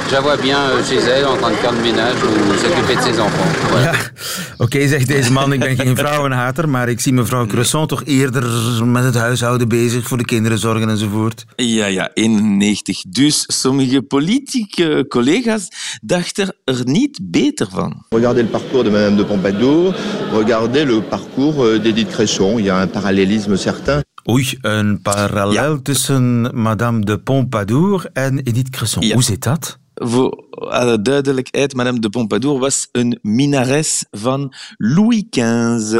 Je 0.09 0.13
la 0.15 0.21
vois 0.21 0.37
bien 0.37 0.59
euh, 0.59 0.83
chez 0.85 0.99
elle 0.99 1.27
en 1.27 1.37
train 1.37 1.51
de 1.51 1.57
faire 1.57 1.73
le 1.73 1.81
ménage 1.81 2.17
ou 2.23 2.55
s'occuper 2.55 2.97
de 2.97 3.01
ses 3.01 3.21
enfants. 3.21 3.51
Voilà. 3.71 3.85
Ja, 3.85 3.93
oké, 4.65 4.89
zegt 4.89 5.07
deze 5.09 5.33
man, 5.33 5.53
ik 5.53 5.61
ben 5.61 5.77
geen 5.77 5.97
vrouwenhater, 5.97 6.69
maar 6.69 6.89
ik 6.89 7.01
zie 7.01 7.13
mevrouw 7.13 7.47
Cresson 7.47 7.87
toch 7.87 8.03
eerder 8.05 8.45
met 8.87 9.05
het 9.05 9.15
huishouden 9.15 9.69
bezig, 9.69 10.07
voor 10.07 10.19
de 10.19 10.25
kinderen 10.25 10.59
zorgen 10.59 10.89
enzovoort. 10.89 11.45
Ja, 11.57 11.87
ja, 11.87 12.11
91. 12.15 13.03
Dus 13.09 13.45
sommige 13.47 14.03
politieke 14.03 15.05
collega's 15.09 15.69
dachten 16.03 16.55
er 16.65 16.81
niet 16.85 17.19
beter 17.23 17.67
van. 17.71 18.05
Regardez 18.09 18.43
le 18.43 18.49
parcours 18.49 18.85
de 18.85 18.91
Madame 18.91 19.17
de 19.17 19.25
Pompadour, 19.25 19.95
regardez 20.33 20.85
le 20.85 21.03
parcours 21.03 21.65
euh, 21.65 21.83
d'Edith 21.83 22.09
Cresson. 22.09 22.59
Il 22.59 22.65
y 22.65 22.71
a 22.71 22.81
un 22.81 22.91
parallélisme 22.91 23.57
certain. 23.57 24.03
Oei, 24.29 24.59
een 24.61 25.01
parallel 25.03 25.83
tussen 25.83 26.51
Madame 26.63 27.05
de 27.05 27.19
Pompadour 27.19 28.11
en 28.13 28.39
Edith 28.39 28.71
Cresson. 28.71 29.03
Ja. 29.07 29.15
Hoe 29.15 29.23
zit 29.23 29.43
dat? 29.43 29.79
Voor 29.95 30.44
alle 30.55 31.03
duidelijkheid, 31.03 31.75
Madame 31.75 31.99
de 31.99 32.09
Pompadour 32.09 32.59
was 32.59 32.89
een 32.93 33.19
minnares 33.23 34.05
van 34.11 34.55
Louis 34.77 35.25
XV. 35.31 35.99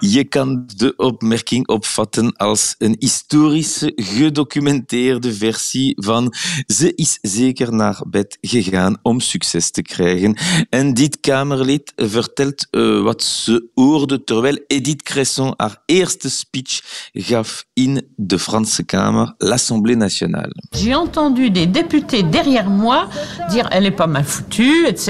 Je 0.00 0.24
kan 0.24 0.68
de 0.76 0.94
opmerking 0.96 1.68
opvatten 1.68 2.36
als 2.36 2.74
een 2.78 2.96
historische, 2.98 3.92
gedocumenteerde 3.94 5.34
versie 5.34 5.94
van 5.96 6.34
ze 6.66 6.94
is 6.94 7.18
zeker 7.22 7.74
naar 7.74 8.02
bed 8.08 8.38
gegaan 8.40 8.96
om 9.02 9.20
succes 9.20 9.70
te 9.70 9.82
krijgen. 9.82 10.36
En 10.70 10.94
dit 10.94 11.20
Kamerlid 11.20 11.92
vertelt 11.96 12.66
eh, 12.70 13.02
wat 13.02 13.22
ze 13.22 13.68
hoorde 13.74 14.24
terwijl 14.24 14.58
Edith 14.66 15.02
Cresson 15.02 15.54
haar 15.56 15.82
eerste 15.86 16.30
speech 16.30 16.80
gaf 17.12 17.64
in 17.72 18.06
de 18.16 18.38
Franse 18.38 18.84
Kamer, 18.84 19.34
l'Assemblée 19.38 19.96
nationale. 19.96 20.52
J'ai 20.70 20.94
entendu 20.94 21.50
des 21.50 21.66
députés 21.66 22.30
derrière 22.30 22.70
moi 22.70 23.08
dire 23.50 23.68
elle 23.70 23.86
est 23.86 23.95
pas 23.96 24.06
mal 24.06 24.24
foutue, 24.24 24.86
etc. 24.86 25.08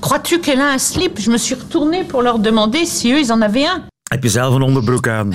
Crois-tu 0.00 0.38
qu'elle 0.40 0.60
a 0.60 0.70
un 0.72 0.78
slip 0.78 1.18
Je 1.20 1.30
me 1.30 1.38
suis 1.38 1.54
retournée 1.54 2.04
pour 2.04 2.22
leur 2.22 2.38
demander 2.38 2.84
si 2.86 3.12
eux 3.12 3.18
ils 3.20 3.32
en 3.32 3.40
avaient 3.42 3.66
un. 3.66 3.82
Heb 4.04 4.22
je 4.22 4.28
zelf 4.28 4.54
een 4.54 4.62
onderbroek 4.62 5.08
aan? 5.08 5.32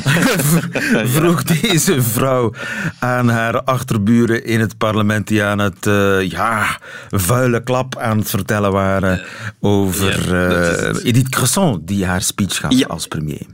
Vroeg 1.15 1.43
deze 1.43 2.01
vrouw 2.01 2.53
aan 2.99 3.29
haar 3.29 3.61
achterburen 3.63 4.45
in 4.45 4.59
het 4.59 4.77
parlement 4.77 5.27
die 5.27 5.43
aan 5.43 5.59
het 5.59 5.87
eh, 5.87 6.29
ja, 6.29 6.77
vuile 7.09 7.63
klap 7.63 7.97
aan 7.97 8.17
het 8.17 8.29
vertellen 8.29 8.71
waren 8.71 9.21
over 9.59 10.35
eh, 10.35 10.87
het. 10.87 11.03
Edith 11.03 11.29
Cresson 11.29 11.81
die 11.85 12.05
haar 12.05 12.21
speech 12.21 12.57
gaf 12.57 12.71
Ja. 12.73 12.87
als 12.87 13.07
premier. 13.07 13.45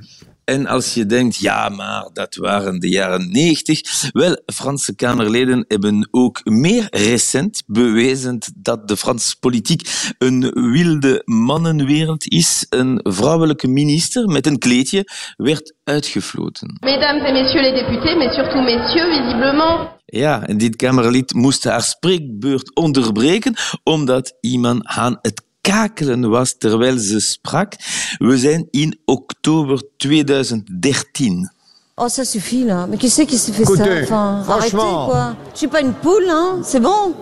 En 0.45 0.67
als 0.67 0.93
je 0.93 1.05
denkt, 1.05 1.35
ja, 1.35 1.69
maar 1.69 2.09
dat 2.13 2.35
waren 2.35 2.79
de 2.79 2.89
jaren 2.89 3.31
90. 3.31 4.09
Wel, 4.11 4.41
Franse 4.45 4.95
Kamerleden 4.95 5.65
hebben 5.67 6.07
ook 6.11 6.41
meer 6.43 6.87
recent 6.89 7.63
bewezen 7.67 8.39
dat 8.55 8.87
de 8.87 8.97
Franse 8.97 9.39
politiek 9.39 10.13
een 10.17 10.51
wilde 10.71 11.21
mannenwereld 11.25 12.27
is. 12.27 12.65
Een 12.69 12.99
vrouwelijke 13.03 13.67
minister 13.67 14.27
met 14.27 14.45
een 14.45 14.57
kleedje 14.57 15.03
werd 15.35 15.73
uitgefloten. 15.83 16.77
Mesdames 16.79 17.23
et 17.23 17.33
messieurs 17.33 17.61
les 17.61 17.81
députés, 17.81 18.15
mais 18.15 18.35
surtout 18.35 18.63
messieurs, 18.63 19.17
visiblement, 19.17 19.95
Ja, 20.05 20.47
en 20.47 20.57
dit 20.57 20.75
Kamerlid 20.75 21.33
moest 21.33 21.63
haar 21.63 21.81
spreekbeurt 21.81 22.75
onderbreken 22.75 23.53
omdat 23.83 24.37
iemand 24.41 24.85
aan 24.85 25.17
het 25.21 25.44
kakelen 25.65 26.29
was 26.29 26.55
terwijl 26.57 26.97
ze 26.97 27.19
sprak. 27.19 27.73
We 28.17 28.37
zijn 28.37 28.67
in 28.71 28.99
oktober 29.05 29.81
2013. 29.97 31.49
Oh, 31.97 32.07
ça 32.09 32.23
suffit 32.25 32.65
là. 32.65 32.85
Mais 32.87 32.97
qui 32.99 33.09
c'est 33.09 33.25
qui 33.25 33.37
s'est 33.37 33.53
fait 33.55 33.63
Écoutez, 33.63 34.05
ça 34.05 34.15
Enfin, 34.15 34.43
arrêtez 34.47 34.69
franchement. 34.69 35.05
quoi. 35.09 35.35
Je 35.53 35.57
suis 35.57 35.67
pas 35.69 35.79
une 35.81 35.93
poule, 35.93 36.27
hein. 36.29 36.61
C'est 36.63 36.81
bon. 36.81 37.13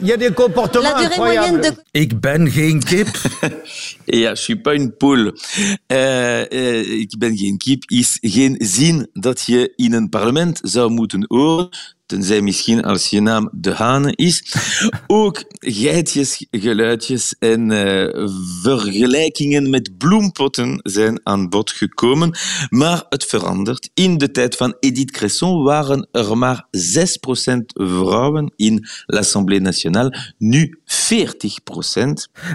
Il 0.00 0.08
y 0.08 0.12
a 0.12 0.16
des 0.16 0.32
comportements 0.32 0.94
La 0.96 1.02
durée 1.02 1.16
moyenne 1.16 1.60
de 1.60 1.70
Ik 1.92 2.20
ben 2.20 2.48
geen 2.50 2.80
kip. 2.82 3.08
Ja, 4.06 4.30
je 4.30 4.36
suis 4.36 4.56
pas 4.56 4.74
une 4.74 4.92
poule. 4.92 5.32
Eh, 5.86 6.52
eh, 6.52 7.00
ik 7.00 7.18
ben 7.18 7.36
geen 7.36 7.58
kip, 7.58 7.90
is 7.90 8.18
geen 8.20 8.56
zin 8.58 9.08
dat 9.12 9.42
je 9.42 9.72
in 9.76 9.92
een 9.92 10.08
parlement 10.08 10.60
zou 10.62 10.90
moeten 10.90 11.24
horen, 11.28 11.68
tenzij 12.12 12.40
misschien 12.40 12.82
als 12.82 13.08
je 13.08 13.20
naam 13.20 13.48
De 13.52 13.72
Hane 13.72 14.12
is. 14.14 14.54
Ook 15.06 15.44
geitjes, 15.58 16.46
geluidjes 16.50 17.34
en 17.38 17.70
eh, 17.70 18.26
vergelijkingen 18.62 19.70
met 19.70 19.98
bloempotten 19.98 20.80
zijn 20.82 21.20
aan 21.22 21.48
bod 21.48 21.70
gekomen, 21.70 22.36
maar 22.68 23.06
het 23.08 23.24
verandert. 23.24 23.90
In 23.94 24.18
de 24.18 24.30
tijd 24.30 24.56
van 24.56 24.76
Edith 24.80 25.10
Cresson 25.10 25.62
waren 25.62 26.08
er 26.12 26.38
maar 26.38 26.66
6% 26.70 27.72
vrouwen 27.72 28.52
in 28.56 28.86
l'Assemblée 29.06 29.60
nationale, 29.60 30.34
nu 30.38 30.78
40%. 30.84 30.92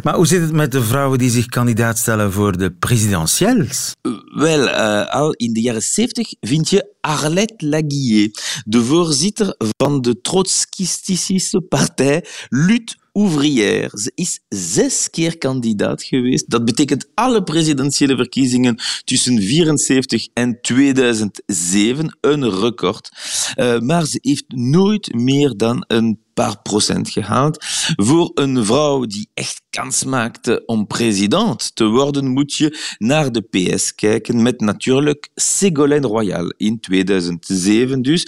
Maar 0.03 0.15
hoe 0.15 0.27
zit 0.27 0.41
het 0.41 0.51
met 0.51 0.71
de 0.71 0.83
vrouwen 0.83 1.17
die 1.17 1.29
zich 1.37 1.45
kandidaat 1.45 1.97
stellen 1.97 2.31
voor 2.31 2.57
de 2.57 2.71
presidentiëls? 2.71 3.95
Wel, 4.35 4.69
eh, 4.69 5.13
al 5.13 5.33
in 5.33 5.53
de 5.53 5.61
jaren 5.61 5.81
70 5.81 6.33
vind 6.39 6.69
je 6.69 6.95
Arlette 7.01 7.67
Laguillet, 7.67 8.61
de 8.65 8.83
voorzitter 8.83 9.55
van 9.77 10.01
de 10.01 10.21
trotskistische 10.21 11.61
partij 11.61 12.25
Lutte 12.49 12.95
Ouvrière. 13.11 13.89
Ze 13.93 14.11
is 14.15 14.39
zes 14.49 15.09
keer 15.09 15.37
kandidaat 15.37 16.03
geweest. 16.03 16.49
Dat 16.49 16.65
betekent 16.65 17.09
alle 17.13 17.43
presidentiële 17.43 18.15
verkiezingen 18.15 18.79
tussen 19.03 19.41
74 19.41 20.27
en 20.33 20.61
2007, 20.61 22.17
een 22.21 22.49
record. 22.49 23.09
Eh, 23.55 23.79
maar 23.79 24.05
ze 24.05 24.17
heeft 24.21 24.45
nooit 24.47 25.13
meer 25.13 25.57
dan 25.57 25.83
een 25.87 26.25
paar 26.43 26.61
procent 26.61 27.09
gehaald. 27.09 27.65
Voor 27.95 28.31
een 28.33 28.65
vrouw 28.65 29.05
die 29.05 29.29
echt 29.33 29.61
kans 29.69 30.03
maakte 30.03 30.63
om 30.65 30.87
president 30.87 31.75
te 31.75 31.85
worden, 31.85 32.27
moet 32.27 32.53
je 32.53 32.95
naar 32.97 33.31
de 33.31 33.41
PS 33.41 33.95
kijken 33.95 34.41
met 34.41 34.61
natuurlijk 34.61 35.29
Ségolène 35.35 36.07
Royal 36.07 36.53
in 36.57 36.79
2007 36.79 38.01
dus. 38.01 38.27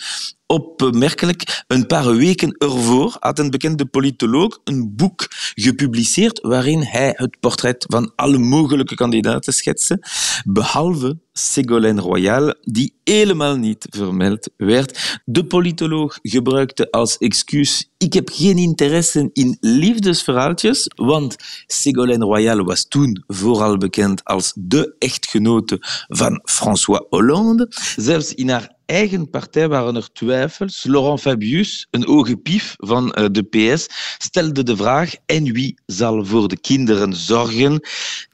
Opmerkelijk. 0.49 1.63
Een 1.67 1.85
paar 1.85 2.15
weken 2.15 2.55
ervoor 2.57 3.17
had 3.19 3.39
een 3.39 3.49
bekende 3.49 3.85
politoloog 3.85 4.59
een 4.63 4.95
boek 4.95 5.27
gepubliceerd 5.55 6.39
waarin 6.41 6.81
hij 6.81 7.13
het 7.15 7.39
portret 7.39 7.85
van 7.89 8.11
alle 8.15 8.37
mogelijke 8.37 8.95
kandidaten 8.95 9.53
schetste, 9.53 10.03
behalve 10.45 11.17
Ségolène 11.33 12.01
Royal, 12.01 12.53
die 12.61 12.93
helemaal 13.03 13.55
niet 13.55 13.87
vermeld 13.89 14.49
werd. 14.57 15.19
De 15.25 15.45
politoloog 15.45 16.19
gebruikte 16.21 16.91
als 16.91 17.17
excuus 17.17 17.89
ik 17.97 18.13
heb 18.13 18.29
geen 18.33 18.57
interesse 18.57 19.29
in 19.33 19.57
liefdesverhaaltjes, 19.59 20.91
want 20.95 21.35
Ségolène 21.67 22.25
Royal 22.25 22.63
was 22.63 22.87
toen 22.87 23.23
vooral 23.27 23.77
bekend 23.77 24.23
als 24.23 24.53
de 24.55 24.95
echtgenote 24.99 25.77
van 26.07 26.41
François 26.43 27.05
Hollande. 27.09 27.67
Zelfs 27.95 28.33
in 28.33 28.49
haar 28.49 28.77
eigen 28.89 29.29
partij 29.29 29.67
waren 29.67 29.95
er 29.95 30.11
twijfels. 30.13 30.83
Laurent 30.87 31.19
Fabius, 31.21 31.87
een 31.91 32.07
ogenpief 32.07 32.75
van 32.77 33.13
eh, 33.13 33.25
de 33.31 33.43
PS, 33.43 33.87
stelde 34.17 34.63
de 34.63 34.75
vraag 34.75 35.11
en 35.25 35.43
wie 35.43 35.77
zal 35.85 36.25
voor 36.25 36.47
de 36.47 36.57
kinderen 36.57 37.13
zorgen? 37.13 37.79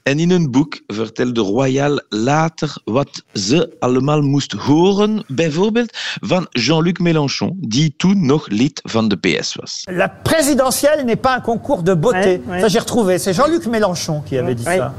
En 0.03 0.19
in 0.19 0.31
een 0.31 0.51
boek 0.51 0.79
vertelde 0.87 1.41
Royal 1.41 2.01
later 2.09 2.77
wat 2.83 3.23
ze 3.33 3.75
allemaal 3.79 4.21
moest 4.21 4.51
horen, 4.51 5.23
bijvoorbeeld 5.27 5.97
van 6.21 6.47
Jean-Luc 6.49 6.99
Mélenchon, 6.99 7.57
die 7.59 7.93
toen 7.97 8.25
nog 8.25 8.47
lid 8.47 8.79
van 8.83 9.07
de 9.07 9.15
PS 9.17 9.55
was. 9.55 9.83
La 9.91 10.07
présidentielle 10.23 11.03
n'est 11.03 11.21
pas 11.21 11.35
un 11.35 11.41
concours 11.41 11.83
de 11.83 11.95
beauté. 11.95 12.17
Ouais, 12.17 12.41
ouais. 12.47 12.59
Ça, 12.61 12.67
j'ai 12.67 12.79
retrouvé. 12.79 13.17
C'est 13.17 13.33
Jean-Luc 13.33 13.65
Mélenchon 13.65 14.21
qui 14.25 14.37
avait 14.37 14.55
dit 14.55 14.65
Ouais. 14.65 14.77
ça. 14.77 14.93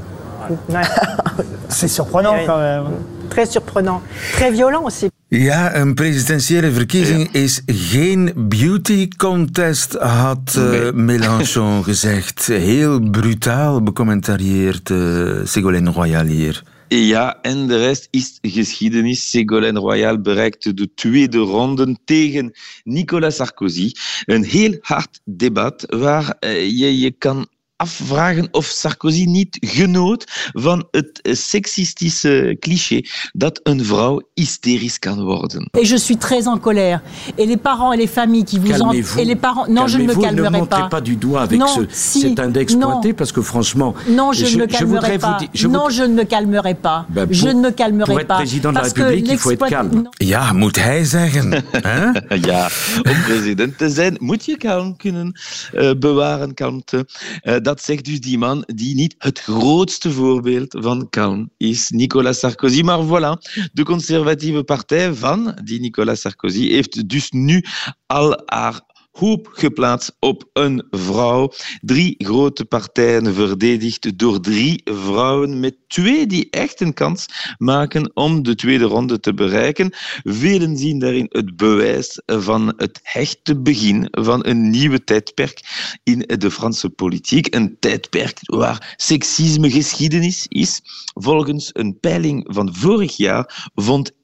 Ouais. 0.67 0.81
C'est 1.69 1.87
surprenant 1.89 2.31
Ouais. 2.33 2.45
quand 2.45 2.59
même. 2.59 2.85
Très 3.29 3.45
surprenant. 3.45 4.01
Très 4.33 4.51
violent 4.51 4.83
aussi. 4.85 5.09
Ja, 5.29 5.75
een 5.75 5.93
presidentiële 5.93 6.71
verkiezing 6.71 7.31
is 7.31 7.61
geen 7.65 8.31
beauty 8.35 9.07
contest, 9.07 9.93
had 9.93 10.55
eh, 10.55 10.91
Mélenchon 11.07 11.83
gezegd. 11.83 12.45
Heel 12.45 13.09
brutaal 13.09 13.83
becommentarieerd 13.83 14.89
eh 14.89 15.41
Ségolène 15.43 15.91
Royal 15.91 16.25
hier. 16.25 16.63
Ja, 16.87 17.41
en 17.41 17.67
de 17.67 17.77
rest 17.77 18.07
is 18.11 18.37
geschiedenis. 18.41 19.29
Ségolène 19.29 19.79
Royal 19.79 20.21
bereikte 20.21 20.73
de 20.73 20.93
tweede 20.93 21.37
ronde 21.37 21.97
tegen 22.05 22.51
Nicolas 22.83 23.35
Sarkozy. 23.35 23.91
Een 24.25 24.43
heel 24.43 24.77
hard 24.81 25.19
debat 25.23 25.85
waar 25.87 26.35
eh, 26.39 26.79
je 26.79 26.99
je 26.99 27.11
kan 27.11 27.47
afvragen 27.77 28.47
of 28.51 28.65
Sarkozy 28.65 29.25
niet 29.25 29.57
genoot 29.59 30.23
van 30.53 30.87
het 30.91 31.21
eh, 31.21 31.33
seksistische 31.33 32.57
cliché 32.59 33.01
dat 33.33 33.59
een 33.63 33.85
vrouw 33.85 34.21
hysterisch 34.33 34.99
kan 34.99 35.23
worden. 35.23 35.69
Et 35.71 35.87
je 35.87 35.97
suis 35.97 36.17
très 36.17 36.47
en 36.47 36.59
colère. 36.59 37.01
Et 37.35 37.47
les 37.47 37.57
parents 37.57 37.93
et 37.93 37.97
les 37.97 38.09
familles 38.13 38.43
qui 38.45 38.59
vous 38.59 38.71
en... 38.71 38.77
Calmez-vous. 38.77 39.19
Et 39.19 39.25
les 39.25 39.35
parents... 39.35 39.67
Non, 39.67 39.87
je 39.87 39.97
ne 39.97 40.03
me 40.03 40.13
calmerai 40.13 40.49
Ne 40.49 40.57
montrez 40.57 40.81
pas. 40.81 40.87
pas 40.87 41.01
du 41.01 41.15
doigt 41.15 41.41
avec 41.41 41.59
Non, 41.59 41.67
ce, 41.67 41.81
si, 41.89 42.19
cet 42.21 42.39
index 42.39 42.73
non. 42.75 42.91
pointé 42.91 43.13
parce 43.13 43.31
que 43.31 43.41
franchement. 43.41 43.93
Non, 44.09 44.31
je, 44.33 44.45
ne 44.45 44.61
me 44.61 44.65
calmerai 44.67 44.85
voudrais 44.85 45.17
pas. 45.19 45.31
Vous 45.33 45.39
dire, 45.39 45.49
je 45.53 45.67
non, 45.67 45.89
je 45.89 46.03
ne 46.03 46.13
me 46.13 46.23
calmerai 46.23 46.73
pas. 46.75 47.05
Ben, 47.09 47.27
je 47.31 47.45
pour- 47.45 47.53
ne 47.55 47.61
me 47.61 47.71
calmerai 47.71 48.11
pour 48.11 48.19
être 48.19 48.27
pas. 48.27 48.35
président 48.37 48.69
de 48.69 48.75
la 48.75 48.81
République, 48.81 49.27
il 49.29 49.37
faut 49.37 49.51
être 49.51 49.67
calme. 49.67 50.03
Non. 50.03 50.11
Ja, 50.19 50.53
moet 50.53 50.75
hij 50.75 51.03
zeggen. 51.03 51.51
hè? 51.71 52.05
Ja, 52.35 52.69
om 53.03 53.21
president 53.25 53.77
te 53.77 53.89
zijn 53.89 54.15
moet 54.19 54.45
je 54.45 54.57
kalm 54.57 54.95
kunnen 54.95 55.39
eh, 55.73 55.91
bewaren, 55.99 56.53
kalmte. 56.53 57.07
Eh, 57.41 57.55
dat 57.67 57.81
zegt 57.81 58.05
dus 58.05 58.19
die 58.19 58.37
man 58.37 58.63
die 58.65 58.95
niet 58.95 59.15
het 59.17 59.39
grootste 59.39 60.11
voorbeeld 60.11 60.75
van 60.79 61.09
kalm 61.09 61.49
is, 61.57 61.89
Nicolas 61.89 62.39
Sarkozy. 62.39 62.81
Maar 62.81 63.05
voilà, 63.05 63.33
de 63.73 63.83
conservatieve 63.83 64.63
partij 64.63 65.13
van 65.13 65.59
die 65.63 65.79
Nicolas 65.79 66.21
Sarkozy 66.21 66.69
heeft 66.69 67.09
dus 67.09 67.31
nu 67.31 67.63
al 68.05 68.41
haar 68.45 68.81
hoop 69.17 69.49
geplaatst 69.51 70.15
op 70.19 70.49
een 70.53 70.85
vrouw. 70.89 71.51
Drie 71.81 72.15
grote 72.17 72.65
partijen 72.65 73.33
verdedigd 73.33 74.17
door 74.17 74.39
drie 74.39 74.81
vrouwen, 74.83 75.59
met 75.59 75.75
twee 75.87 76.27
die 76.27 76.47
echt 76.49 76.81
een 76.81 76.93
kans 76.93 77.25
maken 77.57 78.11
om 78.13 78.43
de 78.43 78.55
tweede 78.55 78.83
ronde 78.83 79.19
te 79.19 79.33
bereiken. 79.33 79.93
Velen 80.23 80.77
zien 80.77 80.99
daarin 80.99 81.25
het 81.29 81.55
bewijs 81.55 82.21
van 82.25 82.73
het 82.77 82.99
hechte 83.03 83.61
begin 83.61 84.07
van 84.11 84.45
een 84.45 84.69
nieuwe 84.69 85.03
tijdperk 85.03 85.61
in 86.03 86.19
de 86.37 86.51
Franse 86.51 86.89
politiek. 86.89 87.55
Een 87.55 87.77
tijdperk 87.79 88.39
waar 88.43 88.93
seksisme 88.97 89.71
geschiedenis 89.71 90.45
is. 90.47 90.81
Volgens 91.13 91.69
een 91.73 91.99
peiling 91.99 92.45
van 92.49 92.75
vorig 92.75 93.17
jaar 93.17 93.69
vond 93.75 94.11
71% 94.11 94.15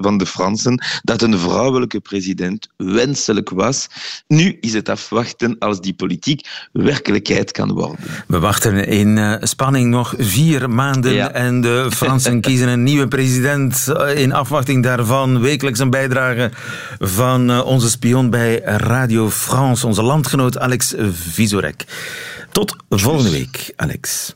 van 0.00 0.18
de 0.18 0.26
Fransen 0.26 0.84
dat 1.02 1.22
een 1.22 1.38
vrouwelijke 1.38 2.00
president 2.00 2.68
wenselijk 3.26 3.50
was. 3.50 3.88
Nu 4.26 4.56
is 4.60 4.72
het 4.72 4.88
afwachten 4.88 5.56
als 5.58 5.80
die 5.80 5.94
politiek 5.94 6.48
werkelijkheid 6.72 7.52
kan 7.52 7.72
worden. 7.72 7.98
We 8.26 8.38
wachten 8.38 8.86
in 8.86 9.18
eh, 9.18 9.34
spanning 9.40 9.90
nog 9.90 10.14
vier 10.18 10.70
maanden 10.70 11.12
Ja. 11.12 11.30
en 11.30 11.60
de 11.60 11.86
Fransen 11.90 12.40
kiezen 12.50 12.68
een 12.68 12.82
nieuwe 12.82 13.08
president. 13.08 13.88
Eh, 13.88 14.18
In 14.18 14.32
afwachting 14.32 14.82
daarvan 14.82 15.40
wekelijks 15.40 15.78
een 15.78 15.90
bijdrage 15.90 16.50
van 16.98 17.50
eh, 17.50 17.64
onze 17.66 17.90
spion 17.90 18.30
bij 18.30 18.60
Radio 18.64 19.30
France, 19.30 19.86
onze 19.86 20.02
landgenoot 20.02 20.58
Alex 20.58 20.94
Visorek. 21.12 21.84
Tot 22.52 22.76
volgende 22.88 23.30
week, 23.30 23.72
Alex. 23.76 24.34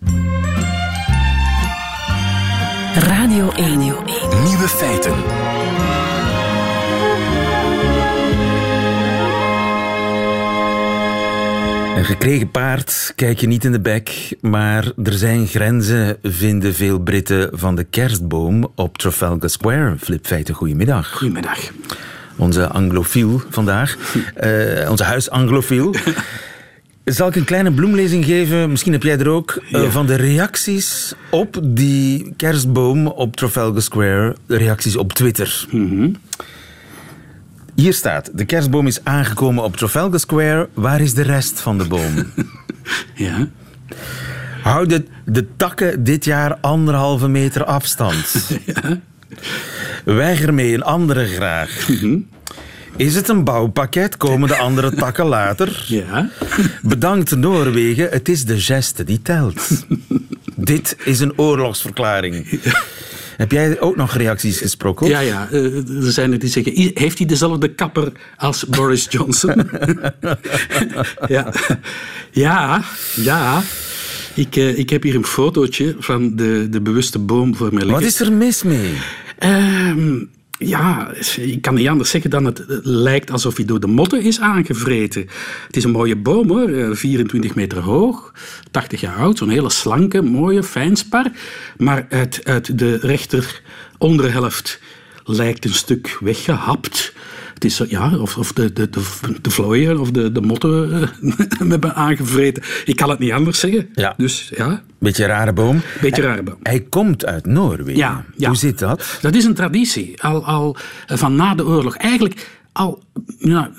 Radio 2.94 3.50
1. 3.50 3.78
Nieuwe 3.78 4.68
feiten. 4.68 5.14
Een 11.94 12.04
gekregen 12.04 12.50
paard 12.50 13.12
kijk 13.16 13.40
je 13.40 13.46
niet 13.46 13.64
in 13.64 13.72
de 13.72 13.80
bek, 13.80 14.36
maar 14.40 14.92
er 15.04 15.12
zijn 15.12 15.46
grenzen, 15.46 16.16
vinden 16.22 16.74
veel 16.74 16.98
Britten 16.98 17.50
van 17.52 17.76
de 17.76 17.84
kerstboom 17.84 18.72
op 18.74 18.98
Trafalgar 18.98 19.50
Square. 19.50 19.94
Flip 19.98 20.26
Feiten, 20.26 20.54
goedemiddag. 20.54 21.12
Goedemiddag. 21.12 21.58
Onze 22.36 22.68
anglofiel 22.68 23.42
vandaag, 23.50 23.96
eh, 24.34 24.90
onze 24.90 25.04
huisanglofiel. 25.04 25.94
Zal 27.04 27.28
ik 27.28 27.36
een 27.36 27.44
kleine 27.44 27.72
bloemlezing 27.72 28.24
geven, 28.24 28.70
misschien 28.70 28.92
heb 28.92 29.02
jij 29.02 29.18
er 29.18 29.28
ook, 29.28 29.62
eh, 29.72 29.82
van 29.82 30.06
de 30.06 30.14
reacties 30.14 31.14
op 31.30 31.60
die 31.62 32.32
kerstboom 32.36 33.06
op 33.06 33.36
Trafalgar 33.36 33.82
Square, 33.82 34.36
de 34.46 34.56
reacties 34.56 34.96
op 34.96 35.12
Twitter. 35.12 35.66
Hier 37.74 37.92
staat, 37.94 38.30
de 38.34 38.44
kerstboom 38.44 38.86
is 38.86 39.04
aangekomen 39.04 39.64
op 39.64 39.76
Trafalgar 39.76 40.20
Square, 40.20 40.68
waar 40.74 41.00
is 41.00 41.14
de 41.14 41.22
rest 41.22 41.60
van 41.60 41.78
de 41.78 41.84
boom? 41.84 42.14
Ja. 43.14 43.48
Houden 44.62 45.06
de 45.24 45.56
takken 45.56 46.04
dit 46.04 46.24
jaar 46.24 46.58
anderhalve 46.60 47.28
meter 47.28 47.64
afstand? 47.64 48.50
Weiger 50.04 50.54
mee 50.54 50.74
een 50.74 50.82
andere 50.82 51.26
graag. 51.26 51.88
Is 52.96 53.14
het 53.14 53.28
een 53.28 53.44
bouwpakket? 53.44 54.16
Komen 54.16 54.48
de 54.48 54.56
andere 54.56 54.94
takken 55.04 55.26
later? 55.26 55.84
Ja. 55.86 56.30
Bedankt 56.82 57.36
Noorwegen, 57.36 58.08
het 58.10 58.28
is 58.28 58.44
de 58.44 58.60
geste 58.60 59.04
die 59.04 59.22
telt. 59.22 59.86
Dit 60.56 60.96
is 61.04 61.20
een 61.20 61.38
oorlogsverklaring. 61.38 62.60
Heb 63.36 63.52
jij 63.52 63.80
ook 63.80 63.96
nog 63.96 64.14
reacties 64.14 64.58
gesproken? 64.58 65.06
Ja, 65.08 65.20
ja. 65.20 65.48
eh, 65.50 65.64
er 66.04 66.12
zijn 66.12 66.32
er 66.32 66.38
die 66.38 66.48
zeggen, 66.48 66.80
"I- 66.80 66.90
heeft 66.94 67.18
hij 67.18 67.26
dezelfde 67.26 67.68
kapper 67.74 68.12
als 68.36 68.64
Boris 68.64 69.06
Johnson? 69.10 69.54
ja. 71.28 71.52
ja, 72.30 72.84
ja. 73.14 73.62
Ik, 74.34 74.56
eh, 74.56 74.78
ik 74.78 74.90
heb 74.90 75.02
hier 75.02 75.14
een 75.14 75.26
fotootje 75.26 75.96
van 75.98 76.36
de, 76.36 76.66
de 76.70 76.80
bewuste 76.80 77.18
boom 77.18 77.56
voor 77.56 77.68
mij 77.74 77.82
liggen. 77.84 77.92
Wat 78.02 78.10
is 78.10 78.20
er 78.20 78.32
mis 78.32 78.62
mee? 78.62 78.92
Ehm, 79.38 80.14
ja, 80.58 81.12
ik 81.36 81.62
kan 81.62 81.74
niet 81.74 81.88
anders 81.88 82.10
zeggen 82.10 82.30
dan 82.30 82.44
het 82.44 82.66
eh, 82.66 82.76
lijkt 82.82 83.30
alsof 83.30 83.56
hij 83.56 83.64
door 83.64 83.80
de 83.80 83.86
motten 83.86 84.22
is 84.22 84.40
aangevreten. 84.40 85.28
Het 85.66 85.76
is 85.76 85.84
een 85.84 85.90
mooie 85.90 86.16
boom 86.16 86.48
hoor, 86.48 86.68
eh, 86.68 86.88
24 86.92 87.54
meter 87.54 87.78
hoog, 87.78 88.32
80 88.70 89.00
jaar 89.00 89.16
oud, 89.16 89.38
zo'n 89.38 89.48
hele 89.48 89.70
slanke, 89.70 90.22
mooie, 90.22 90.62
fijnspar. 90.62 91.30
Maar 91.76 92.06
uit, 92.10 92.40
uit 92.44 92.78
de 92.78 92.96
rechter 92.96 93.62
onderhelft 93.98 94.80
lijkt 95.24 95.64
een 95.64 95.74
stuk 95.74 96.18
weggehapt. 96.20 97.12
Het 97.54 97.64
is 97.64 97.76
zo, 97.76 97.84
ja, 97.88 98.18
of, 98.18 98.36
of 98.36 98.52
de, 98.52 98.72
de, 98.72 98.90
de, 98.90 99.00
de 99.42 99.50
vlooien 99.50 100.00
of 100.00 100.10
de, 100.10 100.32
de 100.32 100.40
motten 100.40 100.90
hem 101.58 101.70
hebben 101.76 101.94
aangevreten. 101.94 102.62
Ik 102.84 102.96
kan 102.96 103.10
het 103.10 103.18
niet 103.18 103.32
anders 103.32 103.58
zeggen. 103.58 103.88
Ja. 103.94 104.14
Dus 104.16 104.50
ja, 104.56 104.82
Beetje 104.98 105.22
een 105.22 105.28
rare 105.28 105.52
boom. 105.52 105.80
beetje 106.00 106.22
rare 106.22 106.42
boom. 106.42 106.58
Hij 106.62 106.80
komt 106.80 107.26
uit 107.26 107.46
Noorwegen. 107.46 107.96
Ja, 107.96 108.24
ja. 108.36 108.48
Hoe 108.48 108.56
zit 108.56 108.78
dat? 108.78 109.18
Dat 109.20 109.34
is 109.34 109.44
een 109.44 109.54
traditie, 109.54 110.22
al, 110.22 110.44
al 110.44 110.76
eh, 111.06 111.16
van 111.16 111.36
na 111.36 111.54
de 111.54 111.66
oorlog. 111.66 111.96
Eigenlijk 111.96 112.48
al... 112.72 113.02
Ja, 113.38 113.70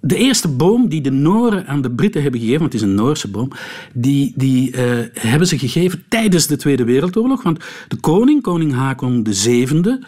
de 0.00 0.16
eerste 0.16 0.48
boom 0.48 0.88
die 0.88 1.00
de 1.00 1.10
Noren 1.10 1.66
aan 1.66 1.82
de 1.82 1.90
Britten 1.90 2.22
hebben 2.22 2.40
gegeven, 2.40 2.60
want 2.60 2.72
het 2.72 2.82
is 2.82 2.88
een 2.88 2.94
Noorse 2.94 3.28
boom, 3.28 3.50
die, 3.92 4.32
die 4.36 4.72
eh, 4.72 5.06
hebben 5.12 5.48
ze 5.48 5.58
gegeven 5.58 6.04
tijdens 6.08 6.46
de 6.46 6.56
Tweede 6.56 6.84
Wereldoorlog. 6.84 7.42
Want 7.42 7.64
de 7.88 7.96
koning, 7.96 8.42
koning 8.42 8.74
Haakon 8.74 9.26
VII, 9.30 9.98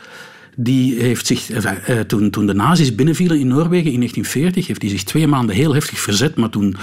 die 0.56 1.00
heeft 1.00 1.26
zich, 1.26 1.50
enfin, 1.50 1.78
eh, 1.84 2.00
toen, 2.00 2.30
toen 2.30 2.46
de 2.46 2.54
nazi's 2.54 2.94
binnenvielen 2.94 3.38
in 3.38 3.46
Noorwegen 3.46 3.92
in 3.92 3.98
1940, 3.98 4.66
heeft 4.66 4.82
hij 4.82 4.90
zich 4.90 5.02
twee 5.02 5.26
maanden 5.26 5.54
heel 5.54 5.74
heftig 5.74 5.98
verzet, 5.98 6.36
maar 6.36 6.50
toen 6.50 6.76